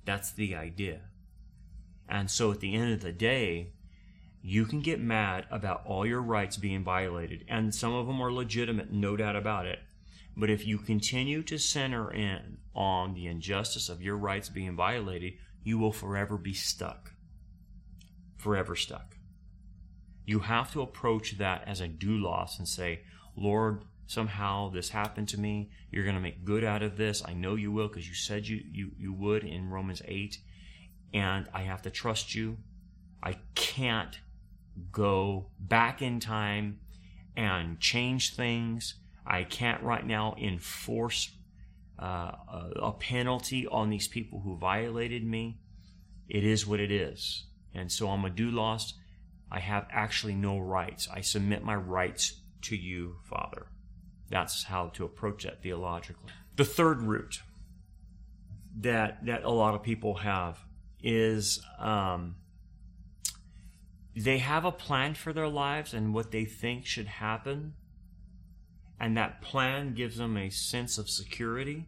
That's 0.04 0.32
the 0.32 0.54
idea. 0.54 1.00
And 2.08 2.30
so 2.30 2.52
at 2.52 2.60
the 2.60 2.74
end 2.74 2.92
of 2.92 3.00
the 3.02 3.12
day, 3.12 3.72
you 4.40 4.64
can 4.64 4.80
get 4.80 5.00
mad 5.00 5.46
about 5.50 5.82
all 5.84 6.06
your 6.06 6.22
rights 6.22 6.56
being 6.56 6.84
violated, 6.84 7.44
and 7.48 7.74
some 7.74 7.92
of 7.92 8.06
them 8.06 8.20
are 8.22 8.32
legitimate, 8.32 8.92
no 8.92 9.16
doubt 9.16 9.36
about 9.36 9.66
it. 9.66 9.80
But 10.38 10.50
if 10.50 10.64
you 10.64 10.78
continue 10.78 11.42
to 11.42 11.58
center 11.58 12.12
in 12.12 12.58
on 12.72 13.14
the 13.14 13.26
injustice 13.26 13.88
of 13.88 14.00
your 14.00 14.16
rights 14.16 14.48
being 14.48 14.76
violated, 14.76 15.34
you 15.64 15.78
will 15.78 15.92
forever 15.92 16.38
be 16.38 16.54
stuck. 16.54 17.12
Forever 18.36 18.76
stuck. 18.76 19.16
You 20.24 20.38
have 20.40 20.72
to 20.72 20.82
approach 20.82 21.38
that 21.38 21.66
as 21.66 21.80
a 21.80 21.88
doulos 21.88 22.56
and 22.56 22.68
say, 22.68 23.00
Lord, 23.34 23.82
somehow 24.06 24.70
this 24.70 24.90
happened 24.90 25.28
to 25.30 25.40
me. 25.40 25.70
You're 25.90 26.04
going 26.04 26.14
to 26.14 26.22
make 26.22 26.44
good 26.44 26.62
out 26.62 26.84
of 26.84 26.96
this. 26.96 27.20
I 27.26 27.34
know 27.34 27.56
you 27.56 27.72
will 27.72 27.88
because 27.88 28.08
you 28.08 28.14
said 28.14 28.46
you, 28.46 28.62
you, 28.70 28.92
you 28.96 29.12
would 29.12 29.42
in 29.42 29.68
Romans 29.68 30.02
8. 30.04 30.38
And 31.14 31.48
I 31.52 31.62
have 31.62 31.82
to 31.82 31.90
trust 31.90 32.36
you. 32.36 32.58
I 33.22 33.38
can't 33.56 34.20
go 34.92 35.46
back 35.58 36.00
in 36.00 36.20
time 36.20 36.78
and 37.36 37.80
change 37.80 38.36
things. 38.36 38.94
I 39.28 39.44
can't 39.44 39.82
right 39.82 40.04
now 40.06 40.34
enforce 40.40 41.30
uh, 41.98 42.32
a 42.76 42.92
penalty 42.98 43.66
on 43.66 43.90
these 43.90 44.08
people 44.08 44.40
who 44.40 44.56
violated 44.56 45.24
me. 45.24 45.60
It 46.28 46.44
is 46.44 46.66
what 46.66 46.80
it 46.80 46.90
is. 46.90 47.44
And 47.74 47.92
so 47.92 48.08
I'm 48.08 48.24
a 48.24 48.30
doulos. 48.30 48.94
I 49.50 49.60
have 49.60 49.86
actually 49.90 50.34
no 50.34 50.58
rights. 50.58 51.08
I 51.12 51.20
submit 51.20 51.62
my 51.62 51.74
rights 51.74 52.40
to 52.62 52.76
you, 52.76 53.16
Father. 53.24 53.66
That's 54.30 54.64
how 54.64 54.88
to 54.88 55.04
approach 55.04 55.44
that 55.44 55.62
theologically. 55.62 56.30
The 56.56 56.64
third 56.64 57.02
route 57.02 57.42
that 58.80 59.24
that 59.26 59.44
a 59.44 59.50
lot 59.50 59.74
of 59.74 59.82
people 59.82 60.14
have 60.16 60.58
is 61.02 61.60
um, 61.78 62.36
they 64.14 64.38
have 64.38 64.64
a 64.64 64.72
plan 64.72 65.14
for 65.14 65.32
their 65.32 65.48
lives 65.48 65.94
and 65.94 66.12
what 66.12 66.30
they 66.30 66.44
think 66.44 66.84
should 66.84 67.06
happen, 67.06 67.74
and 69.00 69.16
that 69.16 69.40
plan 69.40 69.94
gives 69.94 70.16
them 70.16 70.36
a 70.36 70.50
sense 70.50 70.98
of 70.98 71.08
security. 71.08 71.86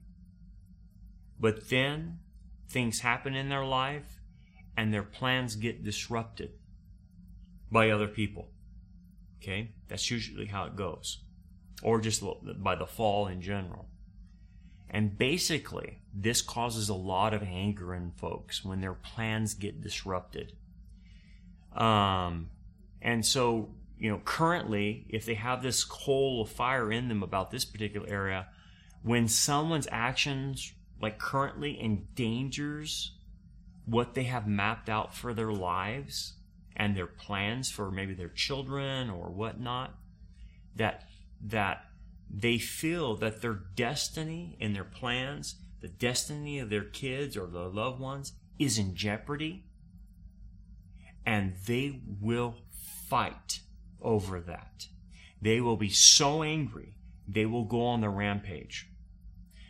But 1.38 1.68
then 1.68 2.18
things 2.68 3.00
happen 3.00 3.34
in 3.34 3.48
their 3.48 3.64
life 3.64 4.20
and 4.76 4.94
their 4.94 5.02
plans 5.02 5.56
get 5.56 5.84
disrupted 5.84 6.52
by 7.70 7.90
other 7.90 8.08
people. 8.08 8.48
Okay? 9.38 9.72
That's 9.88 10.10
usually 10.10 10.46
how 10.46 10.64
it 10.64 10.76
goes. 10.76 11.18
Or 11.82 12.00
just 12.00 12.22
by 12.62 12.74
the 12.74 12.86
fall 12.86 13.26
in 13.26 13.40
general. 13.40 13.86
And 14.90 15.16
basically, 15.16 16.00
this 16.12 16.42
causes 16.42 16.88
a 16.88 16.94
lot 16.94 17.32
of 17.32 17.42
anger 17.42 17.94
in 17.94 18.10
folks 18.10 18.64
when 18.64 18.80
their 18.80 18.94
plans 18.94 19.54
get 19.54 19.80
disrupted. 19.80 20.52
Um, 21.72 22.50
and 23.00 23.24
so, 23.24 23.70
you 24.00 24.10
know, 24.10 24.20
currently, 24.24 25.04
if 25.10 25.26
they 25.26 25.34
have 25.34 25.62
this 25.62 25.84
coal 25.84 26.40
of 26.40 26.48
fire 26.48 26.90
in 26.90 27.08
them 27.08 27.22
about 27.22 27.50
this 27.50 27.66
particular 27.66 28.08
area, 28.08 28.48
when 29.02 29.28
someone's 29.28 29.86
actions, 29.92 30.72
like 31.02 31.18
currently, 31.18 31.78
endangers 31.78 33.12
what 33.84 34.14
they 34.14 34.22
have 34.22 34.46
mapped 34.46 34.88
out 34.88 35.14
for 35.14 35.34
their 35.34 35.52
lives 35.52 36.32
and 36.74 36.96
their 36.96 37.06
plans 37.06 37.70
for 37.70 37.90
maybe 37.90 38.14
their 38.14 38.30
children 38.30 39.10
or 39.10 39.28
whatnot, 39.28 39.94
that 40.76 41.04
that 41.42 41.84
they 42.30 42.56
feel 42.56 43.16
that 43.16 43.42
their 43.42 43.60
destiny 43.74 44.56
and 44.60 44.74
their 44.74 44.84
plans, 44.84 45.56
the 45.82 45.88
destiny 45.88 46.58
of 46.58 46.70
their 46.70 46.84
kids 46.84 47.36
or 47.36 47.46
their 47.46 47.68
loved 47.68 48.00
ones, 48.00 48.32
is 48.58 48.78
in 48.78 48.94
jeopardy 48.94 49.64
and 51.26 51.54
they 51.66 52.00
will 52.20 52.54
fight 53.08 53.60
over 54.02 54.40
that. 54.40 54.86
They 55.42 55.60
will 55.60 55.76
be 55.76 55.88
so 55.88 56.42
angry, 56.42 56.94
they 57.26 57.46
will 57.46 57.64
go 57.64 57.84
on 57.86 58.00
the 58.00 58.08
rampage. 58.08 58.88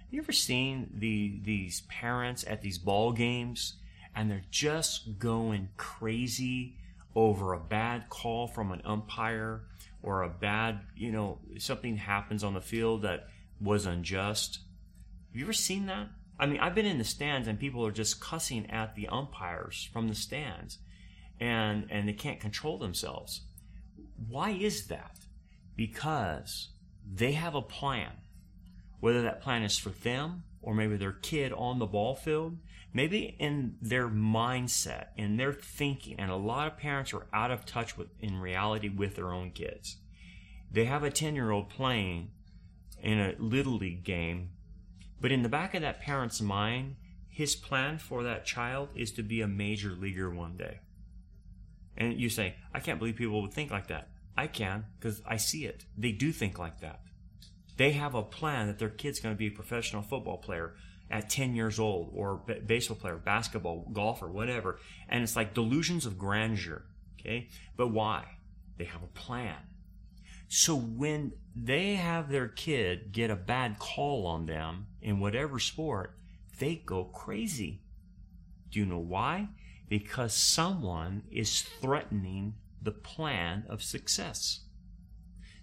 Have 0.05 0.15
You 0.15 0.23
ever 0.23 0.33
seen 0.33 0.91
the 0.93 1.41
these 1.43 1.83
parents 1.83 2.45
at 2.47 2.63
these 2.63 2.79
ball 2.79 3.13
games 3.13 3.75
and 4.15 4.31
they're 4.31 4.45
just 4.51 5.19
going 5.19 5.69
crazy 5.77 6.77
over 7.15 7.53
a 7.53 7.61
bad 7.61 8.09
call 8.09 8.49
from 8.49 8.73
an 8.73 8.83
umpire 8.85 9.63
or 10.03 10.23
a 10.23 10.29
bad, 10.29 10.81
you 10.97 11.13
know, 11.13 11.39
something 11.59 11.97
happens 11.97 12.43
on 12.43 12.55
the 12.55 12.61
field 12.61 13.03
that 13.03 13.29
was 13.61 13.87
unjust? 13.87 14.61
Have 15.29 15.37
you 15.37 15.45
ever 15.45 15.53
seen 15.53 15.87
that? 15.87 16.09
I 16.39 16.47
mean, 16.47 16.59
I've 16.59 16.75
been 16.75 16.87
in 16.87 16.99
the 16.99 17.05
stands 17.05 17.47
and 17.47 17.61
people 17.61 17.87
are 17.87 17.93
just 17.93 18.21
cussing 18.21 18.69
at 18.71 18.95
the 18.95 19.09
umpires 19.09 19.89
from 19.93 20.09
the 20.09 20.15
stands 20.15 20.79
and 21.39 21.87
and 21.91 22.09
they 22.09 22.13
can't 22.13 22.41
control 22.41 22.79
themselves. 22.79 23.43
Why 24.29 24.51
is 24.51 24.87
that? 24.89 25.17
Because 25.77 26.71
they 27.11 27.33
have 27.33 27.55
a 27.55 27.63
plan. 27.63 28.13
Whether 29.01 29.23
that 29.23 29.41
plan 29.41 29.63
is 29.63 29.79
for 29.79 29.91
them 29.91 30.45
or 30.63 30.75
maybe 30.75 30.97
their 30.97 31.13
kid 31.13 31.53
on 31.53 31.79
the 31.79 31.87
ball 31.87 32.15
field, 32.15 32.59
maybe 32.93 33.37
in 33.39 33.77
their 33.81 34.09
mindset, 34.09 35.07
in 35.17 35.37
their 35.37 35.53
thinking, 35.53 36.19
and 36.19 36.31
a 36.31 36.37
lot 36.37 36.67
of 36.67 36.77
parents 36.77 37.15
are 37.15 37.27
out 37.33 37.51
of 37.51 37.65
touch 37.65 37.97
with 37.97 38.09
in 38.21 38.41
reality 38.41 38.89
with 38.89 39.17
their 39.17 39.33
own 39.33 39.51
kids. 39.53 39.97
They 40.71 40.85
have 40.85 41.03
a 41.03 41.11
10 41.11 41.35
year 41.35 41.51
old 41.51 41.71
playing 41.71 42.31
in 43.03 43.19
a 43.19 43.35
little 43.39 43.75
league 43.75 44.05
game, 44.05 44.51
but 45.21 45.33
in 45.33 45.43
the 45.43 45.49
back 45.49 45.75
of 45.75 45.83
that 45.83 46.01
parent's 46.01 46.41
mind, 46.41 46.97
his 47.29 47.57
plan 47.57 47.99
for 47.99 48.23
that 48.23 48.45
child 48.45 48.91
is 48.95 49.13
to 49.13 49.23
be 49.23 49.41
a 49.41 49.49
major 49.49 49.91
leaguer 49.93 50.29
one 50.29 50.57
day. 50.57 50.81
And 51.97 52.21
you 52.21 52.29
say, 52.29 52.57
I 52.75 52.81
can't 52.81 52.99
believe 52.99 53.17
people 53.17 53.41
would 53.43 53.55
think 53.55 53.71
like 53.71 53.89
that. 53.89 54.10
I 54.37 54.47
can 54.47 54.85
because 54.99 55.23
I 55.27 55.37
see 55.37 55.65
it. 55.65 55.85
They 55.97 56.13
do 56.13 56.33
think 56.33 56.59
like 56.59 56.81
that. 56.81 57.01
They 57.77 57.93
have 57.93 58.15
a 58.15 58.23
plan 58.23 58.67
that 58.67 58.79
their 58.79 58.91
kid's 58.91 59.21
going 59.21 59.35
to 59.35 59.39
be 59.39 59.49
a 59.49 59.51
professional 59.51 60.03
football 60.03 60.39
player 60.39 60.75
at 61.11 61.31
10 61.31 61.55
years 61.55 61.79
old 61.79 62.13
or 62.15 62.43
b- 62.47 62.61
baseball 62.65 62.97
player, 62.97 63.17
basketball, 63.17 63.89
golfer, 63.93 64.29
whatever. 64.29 64.79
And 65.09 65.23
it's 65.23 65.37
like 65.37 65.55
delusions 65.55 66.07
of 66.07 66.19
grandeur. 66.19 66.85
Okay. 67.19 67.49
But 67.77 67.89
why? 67.89 68.25
They 68.77 68.85
have 68.85 69.03
a 69.03 69.19
plan. 69.19 69.57
So 70.49 70.77
when 70.77 71.33
they 71.55 71.95
have 71.95 72.29
their 72.29 72.49
kid 72.49 73.13
get 73.13 73.31
a 73.31 73.37
bad 73.37 73.79
call 73.79 74.27
on 74.27 74.47
them 74.47 74.87
in 75.01 75.21
whatever 75.21 75.59
sport, 75.59 76.17
they 76.59 76.77
go 76.77 77.05
crazy. 77.05 77.83
Do 78.71 78.81
you 78.81 78.87
know 78.87 78.99
why? 78.99 79.49
because 79.91 80.33
someone 80.33 81.25
is 81.31 81.61
threatening 81.61 82.55
the 82.83 82.93
plan 82.93 83.65
of 83.69 83.83
success. 83.83 84.61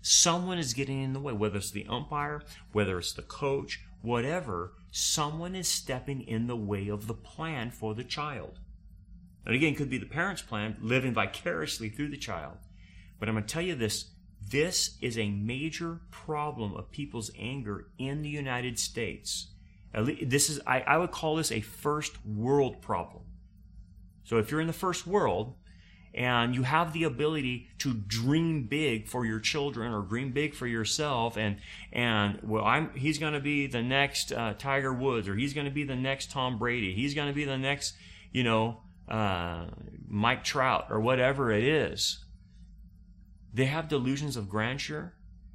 Someone 0.02 0.58
is 0.58 0.74
getting 0.74 1.02
in 1.02 1.14
the 1.14 1.20
way, 1.20 1.34
whether 1.34 1.58
it's 1.58 1.72
the 1.72 1.86
umpire, 1.90 2.42
whether 2.72 2.98
it's 2.98 3.14
the 3.14 3.22
coach, 3.22 3.82
whatever, 4.02 4.74
someone 4.92 5.56
is 5.56 5.68
stepping 5.68 6.22
in 6.22 6.48
the 6.48 6.56
way 6.56 6.88
of 6.88 7.08
the 7.08 7.14
plan 7.14 7.72
for 7.72 7.94
the 7.94 8.04
child. 8.04 8.60
And 9.46 9.56
again, 9.56 9.74
it 9.74 9.78
could 9.78 9.90
be 9.90 9.98
the 9.98 10.06
parent's 10.06 10.42
plan, 10.42 10.78
living 10.82 11.14
vicariously 11.14 11.90
through 11.90 12.10
the 12.10 12.18
child. 12.18 12.58
But 13.20 13.28
I'm 13.28 13.36
going 13.36 13.46
to 13.46 13.54
tell 13.54 13.62
you 13.62 13.76
this 13.76 14.12
this 14.50 14.98
is 15.02 15.18
a 15.18 15.30
major 15.30 16.02
problem 16.12 16.76
of 16.76 16.92
people's 16.92 17.32
anger 17.38 17.88
in 17.98 18.22
the 18.22 18.30
United 18.30 18.80
States. 18.80 19.48
This 19.94 20.50
is, 20.50 20.62
I, 20.66 20.82
I 20.82 20.98
would 20.98 21.12
call 21.12 21.36
this 21.36 21.52
a 21.52 21.62
first 21.62 22.24
world 22.26 22.82
problem. 22.82 23.24
So 24.24 24.38
if 24.38 24.52
you're 24.52 24.62
in 24.62 24.68
the 24.68 24.74
first 24.74 25.08
world 25.08 25.56
and 26.14 26.56
you 26.56 26.64
have 26.64 26.94
the 26.94 27.04
ability 27.04 27.68
to 27.80 27.94
dream 27.94 28.64
big 28.64 29.08
for 29.08 29.26
your 29.26 29.40
children 29.40 29.94
or 29.94 30.02
dream 30.02 30.32
big 30.32 30.54
for 30.54 30.68
yourself 30.68 31.38
and 31.38 31.58
and 31.92 32.40
well 32.44 32.66
I'm 32.66 32.92
he's 32.96 33.20
going 33.20 33.34
to 33.34 33.40
be 33.40 33.68
the 33.68 33.82
next 33.82 34.32
uh, 34.32 34.54
Tiger 34.58 34.94
Woods 34.94 35.28
or 35.28 35.36
he's 35.36 35.54
going 35.54 35.66
to 35.66 35.72
be 35.72 35.84
the 35.84 35.96
next 35.96 36.32
Tom 36.32 36.58
Brady. 36.58 36.94
He's 36.94 37.14
going 37.14 37.28
to 37.28 37.34
be 37.34 37.46
the 37.46 37.58
next, 37.58 37.96
you 38.32 38.44
know, 38.44 38.82
uh, 39.08 39.68
Mike 40.08 40.44
Trout 40.44 40.88
or 40.90 41.00
whatever 41.00 41.52
it 41.52 41.64
is. 41.64 42.24
They 43.54 43.66
have 43.66 43.88
delusions 43.88 44.38
of 44.38 44.50
grandeur 44.50 45.14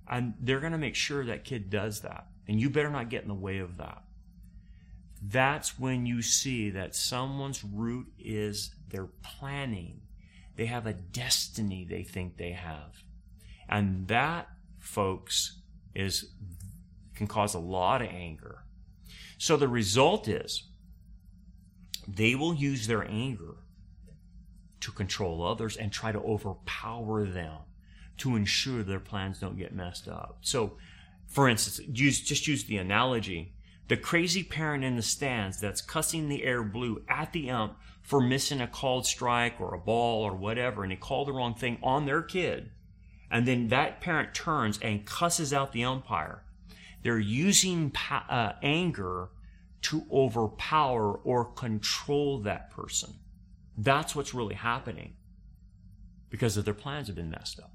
and 0.09 0.34
they're 0.40 0.61
going 0.61 0.72
to 0.72 0.78
make 0.78 0.96
sure 0.96 1.24
that 1.24 1.44
kid 1.44 1.70
does 1.70 2.00
that. 2.00 2.26
And 2.48 2.61
you 2.61 2.70
better 2.70 2.90
not 2.90 3.09
get 3.09 3.22
in 3.22 3.28
the 3.28 3.34
way 3.34 3.59
of 3.59 3.76
that 3.78 4.03
that's 5.22 5.78
when 5.78 6.05
you 6.05 6.20
see 6.20 6.70
that 6.70 6.96
someone's 6.96 7.62
root 7.64 8.09
is 8.18 8.74
their 8.90 9.07
planning. 9.22 10.01
They 10.57 10.66
have 10.66 10.86
a 10.86 10.92
destiny 10.92 11.86
they 11.88 12.03
think 12.03 12.36
they 12.36 12.53
have. 12.53 13.03
And 13.68 14.09
that, 14.09 14.48
folks, 14.78 15.59
is 15.94 16.32
can 17.14 17.26
cause 17.26 17.55
a 17.55 17.59
lot 17.59 18.03
of 18.03 18.09
anger. 18.09 18.64
So 19.38 19.57
the 19.57 19.68
result 19.68 20.28
is 20.28 20.64
they 22.09 22.34
will 22.34 22.55
use 22.55 22.86
their 22.86 23.05
anger 23.05 23.57
to 24.80 24.92
control 24.92 25.46
others 25.46 25.76
and 25.76 25.92
try 25.92 26.12
to 26.12 26.18
overpower 26.18 27.24
them 27.24 27.59
to 28.18 28.36
ensure 28.36 28.82
their 28.82 29.00
plans 29.00 29.38
don't 29.38 29.57
get 29.57 29.74
messed 29.74 30.09
up. 30.09 30.38
So, 30.42 30.76
for 31.28 31.48
instance, 31.48 31.80
use, 31.88 32.20
just 32.20 32.46
use 32.46 32.64
the 32.64 32.78
analogy. 32.78 33.55
The 33.93 33.99
crazy 33.99 34.43
parent 34.43 34.84
in 34.84 34.97
the 34.97 35.03
stands 35.03 35.61
that's 35.61 35.82
cussing 35.82 36.30
the 36.30 36.45
air 36.45 36.62
blue 36.62 37.05
at 37.11 37.34
the 37.34 37.51
ump 37.51 37.76
for 38.01 38.22
missing 38.22 38.62
a 38.62 38.66
called 38.66 39.05
strike 39.05 39.61
or 39.61 39.74
a 39.74 39.78
ball 39.78 40.22
or 40.22 40.34
whatever, 40.34 40.82
and 40.82 40.90
they 40.90 40.97
call 40.97 41.26
the 41.26 41.32
wrong 41.34 41.55
thing 41.55 41.76
on 41.82 42.07
their 42.07 42.22
kid, 42.22 42.70
and 43.30 43.47
then 43.47 43.68
that 43.68 44.01
parent 44.01 44.32
turns 44.32 44.78
and 44.80 45.05
cusses 45.05 45.53
out 45.53 45.72
the 45.72 45.84
umpire. 45.84 46.43
They're 47.03 47.18
using 47.18 47.90
pa- 47.90 48.24
uh, 48.30 48.55
anger 48.62 49.28
to 49.82 50.07
overpower 50.11 51.12
or 51.12 51.53
control 51.53 52.38
that 52.45 52.70
person. 52.70 53.12
That's 53.76 54.16
what's 54.16 54.32
really 54.32 54.55
happening 54.55 55.16
because 56.30 56.57
of 56.57 56.64
their 56.64 56.72
plans 56.72 57.09
have 57.09 57.16
been 57.16 57.28
messed 57.28 57.61
up. 57.61 57.74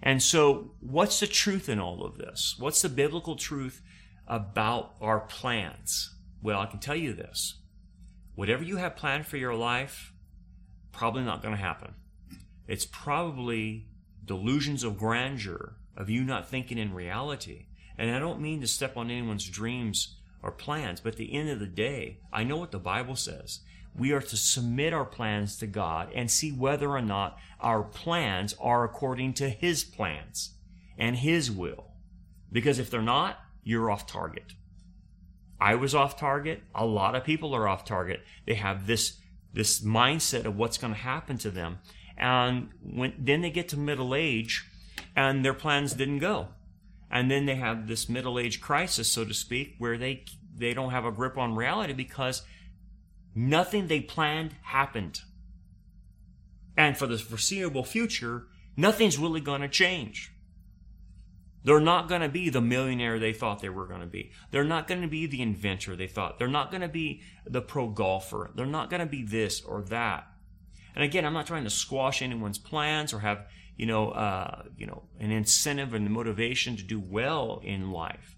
And 0.00 0.22
so, 0.22 0.76
what's 0.78 1.18
the 1.18 1.26
truth 1.26 1.68
in 1.68 1.80
all 1.80 2.04
of 2.04 2.16
this? 2.16 2.54
What's 2.60 2.80
the 2.80 2.88
biblical 2.88 3.34
truth 3.34 3.82
about 4.26 4.94
our 5.00 5.20
plans? 5.20 6.14
Well, 6.42 6.60
I 6.60 6.66
can 6.66 6.80
tell 6.80 6.96
you 6.96 7.12
this 7.12 7.58
whatever 8.34 8.64
you 8.64 8.76
have 8.76 8.96
planned 8.96 9.26
for 9.26 9.36
your 9.36 9.54
life, 9.54 10.12
probably 10.92 11.22
not 11.22 11.42
going 11.42 11.54
to 11.54 11.60
happen. 11.60 11.94
It's 12.66 12.86
probably 12.86 13.86
delusions 14.24 14.84
of 14.84 14.98
grandeur, 14.98 15.76
of 15.96 16.10
you 16.10 16.24
not 16.24 16.48
thinking 16.48 16.78
in 16.78 16.94
reality. 16.94 17.66
And 17.96 18.10
I 18.10 18.18
don't 18.18 18.40
mean 18.40 18.60
to 18.60 18.66
step 18.66 18.96
on 18.96 19.10
anyone's 19.10 19.48
dreams 19.48 20.16
or 20.42 20.50
plans, 20.50 21.00
but 21.00 21.12
at 21.12 21.18
the 21.18 21.32
end 21.32 21.48
of 21.50 21.60
the 21.60 21.66
day, 21.66 22.18
I 22.32 22.44
know 22.44 22.56
what 22.56 22.72
the 22.72 22.78
Bible 22.78 23.16
says. 23.16 23.60
We 23.96 24.12
are 24.12 24.20
to 24.20 24.36
submit 24.36 24.92
our 24.92 25.04
plans 25.04 25.56
to 25.58 25.66
God 25.66 26.10
and 26.14 26.30
see 26.30 26.50
whether 26.50 26.90
or 26.90 27.02
not 27.02 27.38
our 27.60 27.82
plans 27.82 28.54
are 28.60 28.84
according 28.84 29.34
to 29.34 29.48
His 29.48 29.84
plans 29.84 30.54
and 30.98 31.16
His 31.16 31.50
will. 31.50 31.92
Because 32.50 32.78
if 32.78 32.90
they're 32.90 33.02
not, 33.02 33.38
you're 33.64 33.90
off 33.90 34.06
target. 34.06 34.54
I 35.60 35.74
was 35.74 35.94
off 35.94 36.18
target. 36.18 36.62
A 36.74 36.84
lot 36.84 37.14
of 37.14 37.24
people 37.24 37.54
are 37.54 37.66
off 37.66 37.84
target. 37.84 38.20
They 38.46 38.54
have 38.54 38.86
this 38.86 39.18
this 39.52 39.80
mindset 39.82 40.44
of 40.44 40.56
what's 40.56 40.78
going 40.78 40.92
to 40.92 40.98
happen 40.98 41.38
to 41.38 41.50
them, 41.50 41.78
and 42.18 42.70
when 42.82 43.14
then 43.18 43.40
they 43.40 43.50
get 43.50 43.68
to 43.68 43.76
middle 43.78 44.14
age, 44.14 44.68
and 45.16 45.44
their 45.44 45.54
plans 45.54 45.94
didn't 45.94 46.18
go, 46.18 46.48
and 47.10 47.30
then 47.30 47.46
they 47.46 47.54
have 47.54 47.86
this 47.86 48.08
middle 48.08 48.38
age 48.38 48.60
crisis, 48.60 49.10
so 49.10 49.24
to 49.24 49.32
speak, 49.32 49.76
where 49.78 49.96
they 49.96 50.24
they 50.56 50.74
don't 50.74 50.90
have 50.90 51.04
a 51.04 51.12
grip 51.12 51.38
on 51.38 51.54
reality 51.54 51.92
because 51.92 52.42
nothing 53.34 53.86
they 53.86 54.00
planned 54.00 54.54
happened, 54.62 55.20
and 56.76 56.98
for 56.98 57.06
the 57.06 57.16
foreseeable 57.16 57.84
future, 57.84 58.48
nothing's 58.76 59.18
really 59.18 59.40
going 59.40 59.60
to 59.62 59.68
change. 59.68 60.33
They're 61.64 61.80
not 61.80 62.10
going 62.10 62.20
to 62.20 62.28
be 62.28 62.50
the 62.50 62.60
millionaire 62.60 63.18
they 63.18 63.32
thought 63.32 63.60
they 63.60 63.70
were 63.70 63.86
going 63.86 64.02
to 64.02 64.06
be. 64.06 64.32
They're 64.50 64.64
not 64.64 64.86
going 64.86 65.00
to 65.00 65.08
be 65.08 65.26
the 65.26 65.40
inventor 65.40 65.96
they 65.96 66.06
thought. 66.06 66.38
They're 66.38 66.46
not 66.46 66.70
going 66.70 66.82
to 66.82 66.88
be 66.88 67.22
the 67.46 67.62
pro 67.62 67.88
golfer. 67.88 68.50
They're 68.54 68.66
not 68.66 68.90
going 68.90 69.00
to 69.00 69.06
be 69.06 69.22
this 69.22 69.62
or 69.62 69.82
that. 69.84 70.26
And 70.94 71.02
again, 71.02 71.24
I'm 71.24 71.32
not 71.32 71.46
trying 71.46 71.64
to 71.64 71.70
squash 71.70 72.20
anyone's 72.20 72.58
plans 72.58 73.14
or 73.14 73.20
have, 73.20 73.46
you 73.76 73.86
know, 73.86 74.10
uh, 74.10 74.64
you 74.76 74.86
know, 74.86 75.04
an 75.18 75.30
incentive 75.30 75.94
and 75.94 76.08
motivation 76.10 76.76
to 76.76 76.82
do 76.82 77.00
well 77.00 77.62
in 77.64 77.90
life. 77.90 78.36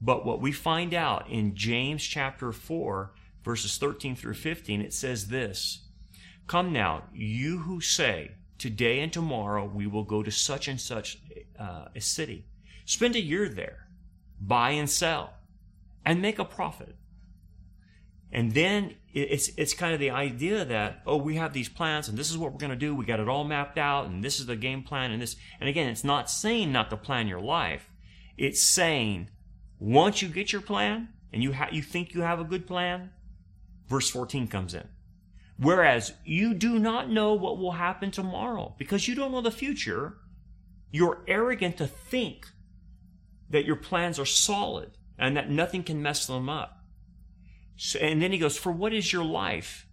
But 0.00 0.26
what 0.26 0.42
we 0.42 0.52
find 0.52 0.92
out 0.92 1.28
in 1.28 1.56
James 1.56 2.04
chapter 2.04 2.52
4, 2.52 3.14
verses 3.42 3.78
13 3.78 4.14
through 4.14 4.34
15, 4.34 4.82
it 4.82 4.92
says 4.92 5.28
this 5.28 5.88
Come 6.46 6.72
now, 6.72 7.04
you 7.14 7.60
who 7.60 7.80
say, 7.80 8.32
Today 8.58 9.00
and 9.00 9.12
tomorrow 9.12 9.64
we 9.64 9.86
will 9.86 10.02
go 10.02 10.22
to 10.22 10.30
such 10.32 10.68
and 10.68 10.80
such 10.80 11.18
uh, 11.58 11.86
a 11.94 12.00
city 12.00 12.44
Spend 12.88 13.16
a 13.16 13.20
year 13.20 13.50
there, 13.50 13.86
buy 14.40 14.70
and 14.70 14.88
sell, 14.88 15.34
and 16.06 16.22
make 16.22 16.38
a 16.38 16.44
profit. 16.44 16.96
And 18.32 18.54
then 18.54 18.94
it's 19.12 19.50
it's 19.58 19.74
kind 19.74 19.92
of 19.92 20.00
the 20.00 20.08
idea 20.08 20.64
that 20.64 21.02
oh 21.04 21.18
we 21.18 21.36
have 21.36 21.52
these 21.52 21.68
plans 21.68 22.08
and 22.08 22.16
this 22.16 22.30
is 22.30 22.38
what 22.38 22.50
we're 22.50 22.58
going 22.58 22.70
to 22.70 22.76
do. 22.76 22.94
We 22.94 23.04
got 23.04 23.20
it 23.20 23.28
all 23.28 23.44
mapped 23.44 23.76
out 23.76 24.06
and 24.06 24.24
this 24.24 24.40
is 24.40 24.46
the 24.46 24.56
game 24.56 24.82
plan 24.82 25.10
and 25.10 25.20
this 25.20 25.36
and 25.60 25.68
again 25.68 25.90
it's 25.90 26.02
not 26.02 26.30
saying 26.30 26.72
not 26.72 26.88
to 26.88 26.96
plan 26.96 27.28
your 27.28 27.42
life. 27.42 27.90
It's 28.38 28.62
saying 28.62 29.28
once 29.78 30.22
you 30.22 30.28
get 30.30 30.50
your 30.50 30.62
plan 30.62 31.08
and 31.30 31.42
you 31.42 31.52
ha- 31.52 31.68
you 31.70 31.82
think 31.82 32.14
you 32.14 32.22
have 32.22 32.40
a 32.40 32.44
good 32.44 32.66
plan, 32.66 33.10
verse 33.86 34.08
14 34.08 34.48
comes 34.48 34.72
in. 34.72 34.88
Whereas 35.58 36.14
you 36.24 36.54
do 36.54 36.78
not 36.78 37.10
know 37.10 37.34
what 37.34 37.58
will 37.58 37.72
happen 37.72 38.10
tomorrow 38.10 38.74
because 38.78 39.06
you 39.06 39.14
don't 39.14 39.32
know 39.32 39.42
the 39.42 39.50
future, 39.50 40.16
you're 40.90 41.22
arrogant 41.28 41.76
to 41.76 41.86
think 41.86 42.46
that 43.50 43.64
your 43.64 43.76
plans 43.76 44.18
are 44.18 44.26
solid 44.26 44.90
and 45.18 45.36
that 45.36 45.50
nothing 45.50 45.82
can 45.82 46.02
mess 46.02 46.26
them 46.26 46.48
up. 46.48 46.84
So, 47.76 47.98
and 47.98 48.20
then 48.20 48.32
he 48.32 48.38
goes, 48.38 48.58
For 48.58 48.72
what 48.72 48.92
is 48.92 49.12
your 49.12 49.24
life? 49.24 49.86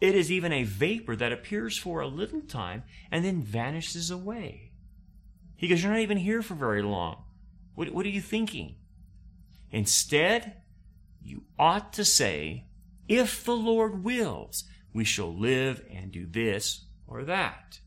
It 0.00 0.14
is 0.14 0.30
even 0.30 0.52
a 0.52 0.62
vapor 0.62 1.16
that 1.16 1.32
appears 1.32 1.76
for 1.76 2.00
a 2.00 2.06
little 2.06 2.40
time 2.40 2.84
and 3.10 3.24
then 3.24 3.42
vanishes 3.42 4.10
away. 4.10 4.72
He 5.56 5.68
goes, 5.68 5.82
You're 5.82 5.92
not 5.92 6.00
even 6.00 6.18
here 6.18 6.42
for 6.42 6.54
very 6.54 6.82
long. 6.82 7.24
What, 7.74 7.90
what 7.90 8.06
are 8.06 8.10
you 8.10 8.20
thinking? 8.20 8.76
Instead, 9.70 10.54
you 11.22 11.42
ought 11.58 11.92
to 11.94 12.04
say, 12.04 12.64
If 13.08 13.44
the 13.44 13.56
Lord 13.56 14.04
wills, 14.04 14.64
we 14.92 15.04
shall 15.04 15.34
live 15.34 15.84
and 15.92 16.10
do 16.10 16.26
this 16.26 16.86
or 17.06 17.24
that. 17.24 17.80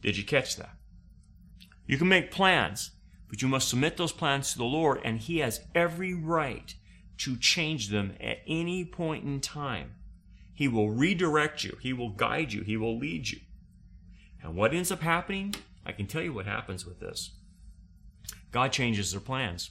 Did 0.00 0.16
you 0.16 0.24
catch 0.24 0.56
that? 0.56 0.76
You 1.86 1.98
can 1.98 2.08
make 2.08 2.30
plans, 2.30 2.92
but 3.32 3.40
you 3.40 3.48
must 3.48 3.70
submit 3.70 3.96
those 3.96 4.12
plans 4.12 4.52
to 4.52 4.58
the 4.58 4.64
Lord, 4.64 5.00
and 5.02 5.18
He 5.18 5.38
has 5.38 5.62
every 5.74 6.12
right 6.12 6.74
to 7.16 7.34
change 7.34 7.88
them 7.88 8.12
at 8.20 8.42
any 8.46 8.84
point 8.84 9.24
in 9.24 9.40
time. 9.40 9.94
He 10.52 10.68
will 10.68 10.90
redirect 10.90 11.64
you, 11.64 11.78
He 11.80 11.94
will 11.94 12.10
guide 12.10 12.52
you, 12.52 12.60
He 12.60 12.76
will 12.76 12.98
lead 12.98 13.30
you. 13.30 13.40
And 14.42 14.54
what 14.54 14.74
ends 14.74 14.92
up 14.92 15.00
happening? 15.00 15.54
I 15.86 15.92
can 15.92 16.06
tell 16.06 16.20
you 16.20 16.34
what 16.34 16.44
happens 16.44 16.84
with 16.84 17.00
this. 17.00 17.30
God 18.50 18.70
changes 18.70 19.12
their 19.12 19.20
plans 19.20 19.70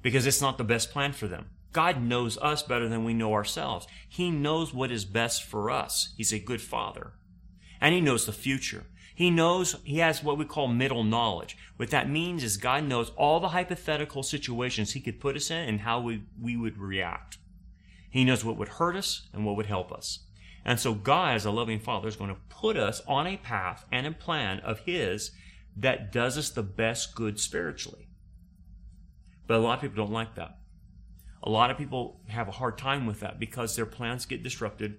because 0.00 0.24
it's 0.24 0.40
not 0.40 0.56
the 0.56 0.62
best 0.62 0.92
plan 0.92 1.12
for 1.14 1.26
them. 1.26 1.46
God 1.72 2.00
knows 2.00 2.38
us 2.38 2.62
better 2.62 2.88
than 2.88 3.02
we 3.02 3.12
know 3.12 3.32
ourselves. 3.32 3.88
He 4.08 4.30
knows 4.30 4.72
what 4.72 4.92
is 4.92 5.04
best 5.04 5.42
for 5.42 5.68
us. 5.68 6.14
He's 6.16 6.32
a 6.32 6.38
good 6.38 6.62
father. 6.62 7.14
And 7.80 7.92
He 7.92 8.00
knows 8.00 8.24
the 8.24 8.32
future. 8.32 8.84
He 9.14 9.30
knows, 9.30 9.76
he 9.84 9.98
has 9.98 10.22
what 10.22 10.38
we 10.38 10.44
call 10.44 10.68
middle 10.68 11.04
knowledge. 11.04 11.56
What 11.76 11.90
that 11.90 12.08
means 12.08 12.42
is 12.42 12.56
God 12.56 12.84
knows 12.84 13.10
all 13.10 13.40
the 13.40 13.48
hypothetical 13.48 14.22
situations 14.22 14.92
he 14.92 15.00
could 15.00 15.20
put 15.20 15.36
us 15.36 15.50
in 15.50 15.68
and 15.68 15.80
how 15.80 16.00
we, 16.00 16.22
we 16.40 16.56
would 16.56 16.78
react. 16.78 17.38
He 18.10 18.24
knows 18.24 18.44
what 18.44 18.56
would 18.56 18.68
hurt 18.68 18.96
us 18.96 19.28
and 19.32 19.44
what 19.44 19.56
would 19.56 19.66
help 19.66 19.92
us. 19.92 20.26
And 20.64 20.78
so 20.78 20.94
God, 20.94 21.34
as 21.34 21.44
a 21.44 21.50
loving 21.50 21.80
father, 21.80 22.08
is 22.08 22.16
going 22.16 22.34
to 22.34 22.40
put 22.48 22.76
us 22.76 23.02
on 23.06 23.26
a 23.26 23.36
path 23.36 23.84
and 23.90 24.06
a 24.06 24.12
plan 24.12 24.60
of 24.60 24.80
his 24.80 25.32
that 25.76 26.12
does 26.12 26.38
us 26.38 26.50
the 26.50 26.62
best 26.62 27.14
good 27.14 27.40
spiritually. 27.40 28.08
But 29.46 29.56
a 29.56 29.60
lot 29.60 29.74
of 29.74 29.80
people 29.80 30.04
don't 30.04 30.12
like 30.12 30.34
that. 30.36 30.58
A 31.42 31.50
lot 31.50 31.70
of 31.70 31.78
people 31.78 32.20
have 32.28 32.48
a 32.48 32.52
hard 32.52 32.78
time 32.78 33.06
with 33.06 33.20
that 33.20 33.40
because 33.40 33.74
their 33.74 33.86
plans 33.86 34.26
get 34.26 34.42
disrupted, 34.42 34.98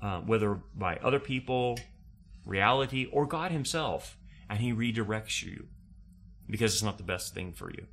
uh, 0.00 0.20
whether 0.20 0.60
by 0.74 0.96
other 0.96 1.18
people, 1.18 1.78
reality, 2.44 3.06
or 3.12 3.26
God 3.26 3.52
Himself, 3.52 4.16
and 4.48 4.60
He 4.60 4.72
redirects 4.72 5.42
you 5.42 5.68
because 6.48 6.74
it's 6.74 6.82
not 6.82 6.98
the 6.98 7.04
best 7.04 7.34
thing 7.34 7.52
for 7.52 7.70
you. 7.70 7.86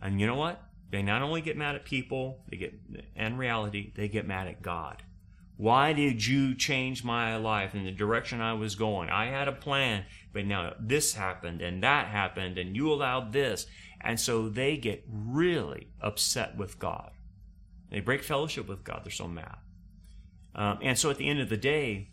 And 0.00 0.20
you 0.20 0.26
know 0.26 0.36
what? 0.36 0.62
They 0.90 1.02
not 1.02 1.22
only 1.22 1.40
get 1.40 1.56
mad 1.56 1.74
at 1.74 1.84
people, 1.84 2.44
they 2.48 2.56
get 2.56 2.74
and 3.14 3.38
reality, 3.38 3.92
they 3.94 4.08
get 4.08 4.26
mad 4.26 4.46
at 4.46 4.62
God. 4.62 5.02
Why 5.56 5.92
did 5.92 6.24
you 6.24 6.54
change 6.54 7.02
my 7.02 7.36
life 7.36 7.74
in 7.74 7.84
the 7.84 7.90
direction 7.90 8.40
I 8.40 8.52
was 8.52 8.76
going? 8.76 9.10
I 9.10 9.26
had 9.26 9.48
a 9.48 9.52
plan, 9.52 10.04
but 10.32 10.46
now 10.46 10.74
this 10.78 11.14
happened 11.14 11.60
and 11.60 11.82
that 11.82 12.06
happened 12.06 12.58
and 12.58 12.76
you 12.76 12.92
allowed 12.92 13.32
this. 13.32 13.66
And 14.00 14.20
so 14.20 14.48
they 14.48 14.76
get 14.76 15.04
really 15.08 15.88
upset 16.00 16.56
with 16.56 16.78
God. 16.78 17.10
They 17.90 17.98
break 17.98 18.22
fellowship 18.22 18.68
with 18.68 18.84
God. 18.84 19.00
They're 19.04 19.10
so 19.10 19.26
mad. 19.26 19.56
Um, 20.54 20.78
and 20.80 20.96
so 20.96 21.10
at 21.10 21.16
the 21.16 21.28
end 21.28 21.40
of 21.40 21.48
the 21.48 21.56
day, 21.56 22.10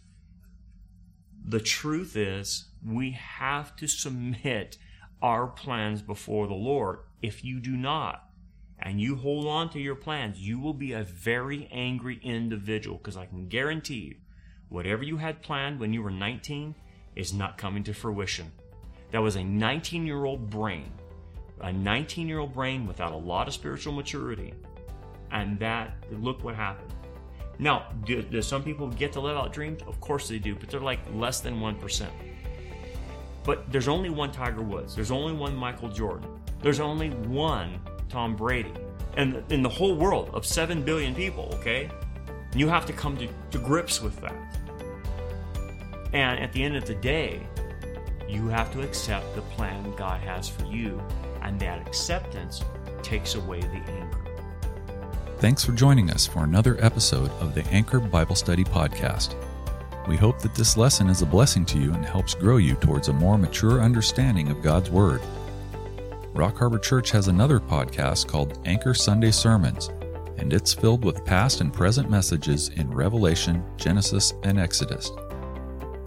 the 1.48 1.60
truth 1.60 2.16
is, 2.16 2.66
we 2.84 3.12
have 3.12 3.76
to 3.76 3.88
submit 3.88 4.78
our 5.22 5.48
plans 5.48 6.02
before 6.02 6.48
the 6.48 6.54
Lord. 6.54 7.00
If 7.22 7.44
you 7.44 7.60
do 7.60 7.78
not, 7.78 8.30
and 8.80 9.00
you 9.00 9.16
hold 9.16 9.48
on 9.48 9.70
to 9.70 9.80
your 9.80 9.96
plans, 9.96 10.40
you 10.40 10.60
will 10.60 10.74
be 10.74 10.94
a 10.94 11.04
very 11.04 11.70
angry 11.72 12.20
individual 12.24 12.98
because 12.98 13.16
I 13.16 13.28
can 13.28 13.48
guarantee 13.48 14.00
you, 14.00 14.16
whatever 14.70 15.04
you 15.04 15.18
had 15.18 15.44
planned 15.44 15.80
when 15.80 15.94
you 15.94 16.02
were 16.02 16.12
19 16.12 16.76
is 17.16 17.34
not 17.34 17.58
coming 17.58 17.84
to 17.84 17.94
fruition. 17.94 18.52
That 19.12 19.22
was 19.22 19.36
a 19.36 19.44
19 19.44 20.06
year 20.06 20.26
old 20.26 20.50
brain, 20.50 20.92
a 21.62 21.72
19 21.72 22.28
year 22.28 22.40
old 22.40 22.54
brain 22.54 22.88
without 22.88 23.14
a 23.14 23.18
lot 23.18 23.48
of 23.48 23.54
spiritual 23.54 23.94
maturity. 23.94 24.54
And 25.32 25.60
that, 25.60 25.96
look 26.12 26.44
what 26.44 26.56
happened. 26.56 26.92
Now, 27.60 27.88
do, 28.06 28.22
do 28.22 28.42
some 28.42 28.64
people 28.64 28.88
get 28.90 29.14
to 29.14 29.20
live 29.20 29.38
out 29.38 29.54
dreams? 29.54 29.82
Of 29.88 30.00
course 30.02 30.28
they 30.28 30.40
do, 30.40 30.56
but 30.56 30.70
they're 30.70 30.80
like 30.80 31.00
less 31.14 31.40
than 31.40 31.56
1%. 31.56 32.08
But 33.44 33.72
there's 33.72 33.88
only 33.88 34.10
one 34.10 34.32
Tiger 34.32 34.62
Woods. 34.62 34.96
There's 34.96 35.12
only 35.12 35.34
one 35.34 35.56
Michael 35.56 35.90
Jordan. 35.90 36.28
There's 36.62 36.80
only 36.80 37.10
one 37.10 37.80
Tom 38.10 38.36
Brady. 38.36 38.74
And 39.18 39.44
in 39.50 39.62
the 39.62 39.70
whole 39.70 39.96
world 39.96 40.32
of 40.34 40.46
7 40.46 40.82
billion 40.82 41.16
people, 41.16 41.50
okay? 41.60 41.90
You 42.56 42.68
have 42.68 42.86
to 42.88 42.94
come 42.94 43.18
to, 43.18 43.28
to 43.52 43.58
grips 43.60 44.02
with 44.02 44.20
that. 44.22 44.36
And 46.14 46.40
at 46.40 46.52
the 46.54 46.64
end 46.64 46.76
of 46.76 46.86
the 46.86 46.96
day, 46.96 47.46
you 48.28 48.48
have 48.48 48.72
to 48.74 48.82
accept 48.82 49.36
the 49.36 49.42
plan 49.42 49.94
God 49.96 50.20
has 50.22 50.50
for 50.50 50.66
you, 50.66 51.02
and 51.42 51.60
that 51.60 51.86
acceptance 51.88 52.64
takes 53.04 53.36
away 53.36 53.62
the 53.62 53.92
anger. 53.92 54.25
Thanks 55.40 55.66
for 55.66 55.74
joining 55.74 56.12
us 56.12 56.26
for 56.26 56.46
another 56.46 56.78
episode 56.80 57.30
of 57.42 57.54
the 57.54 57.66
Anchor 57.66 58.00
Bible 58.00 58.36
Study 58.36 58.64
Podcast. 58.64 59.36
We 60.08 60.16
hope 60.16 60.40
that 60.40 60.56
this 60.56 60.78
lesson 60.78 61.10
is 61.10 61.22
a 61.22 61.26
blessing 61.26 61.66
to 61.66 61.78
you 61.78 61.94
and 61.94 62.06
helps 62.06 62.34
grow 62.34 62.56
you 62.56 62.76
towards 62.76 63.10
a 63.10 63.14
more 63.14 63.38
mature 63.38 63.82
understanding 63.82 64.50
of 64.50 64.62
God's 64.62 64.90
Word. 64.90 65.22
Rock 66.34 66.58
Harbor 66.58 66.80
Church 66.80 67.12
has 67.12 67.28
another 67.28 67.60
podcast 67.60 68.28
called 68.28 68.60
Anchor 68.64 68.94
Sunday 68.94 69.30
Sermons, 69.30 69.90
and 70.38 70.54
it's 70.54 70.74
filled 70.74 71.04
with 71.04 71.26
past 71.26 71.60
and 71.60 71.72
present 71.72 72.10
messages 72.10 72.70
in 72.70 72.90
Revelation, 72.90 73.62
Genesis, 73.76 74.34
and 74.44 74.58
Exodus. 74.58 75.12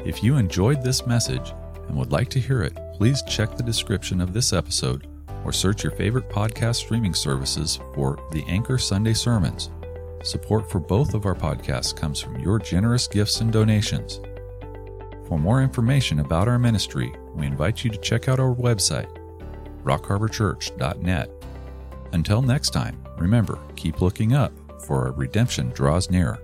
If 0.06 0.24
you 0.24 0.38
enjoyed 0.38 0.82
this 0.82 1.06
message 1.06 1.52
and 1.86 1.98
would 1.98 2.12
like 2.12 2.30
to 2.30 2.40
hear 2.40 2.62
it, 2.62 2.78
please 2.94 3.22
check 3.28 3.58
the 3.58 3.62
description 3.62 4.22
of 4.22 4.32
this 4.32 4.54
episode 4.54 5.06
or 5.44 5.52
search 5.52 5.82
your 5.82 5.92
favorite 5.92 6.28
podcast 6.28 6.76
streaming 6.76 7.14
services 7.14 7.78
for 7.94 8.18
the 8.32 8.44
Anchor 8.48 8.78
Sunday 8.78 9.14
Sermons. 9.14 9.70
Support 10.22 10.70
for 10.70 10.80
both 10.80 11.14
of 11.14 11.26
our 11.26 11.34
podcasts 11.34 11.94
comes 11.94 12.20
from 12.20 12.40
your 12.40 12.58
generous 12.58 13.06
gifts 13.06 13.40
and 13.40 13.52
donations. 13.52 14.20
For 15.28 15.38
more 15.38 15.62
information 15.62 16.20
about 16.20 16.48
our 16.48 16.58
ministry, 16.58 17.14
we 17.34 17.46
invite 17.46 17.84
you 17.84 17.90
to 17.90 17.98
check 17.98 18.28
out 18.28 18.40
our 18.40 18.54
website, 18.54 19.08
rockharborchurch.net. 19.84 21.30
Until 22.12 22.42
next 22.42 22.70
time, 22.70 23.02
remember, 23.18 23.58
keep 23.76 24.00
looking 24.00 24.32
up, 24.32 24.52
for 24.82 25.06
our 25.06 25.12
redemption 25.12 25.70
draws 25.70 26.10
near. 26.10 26.38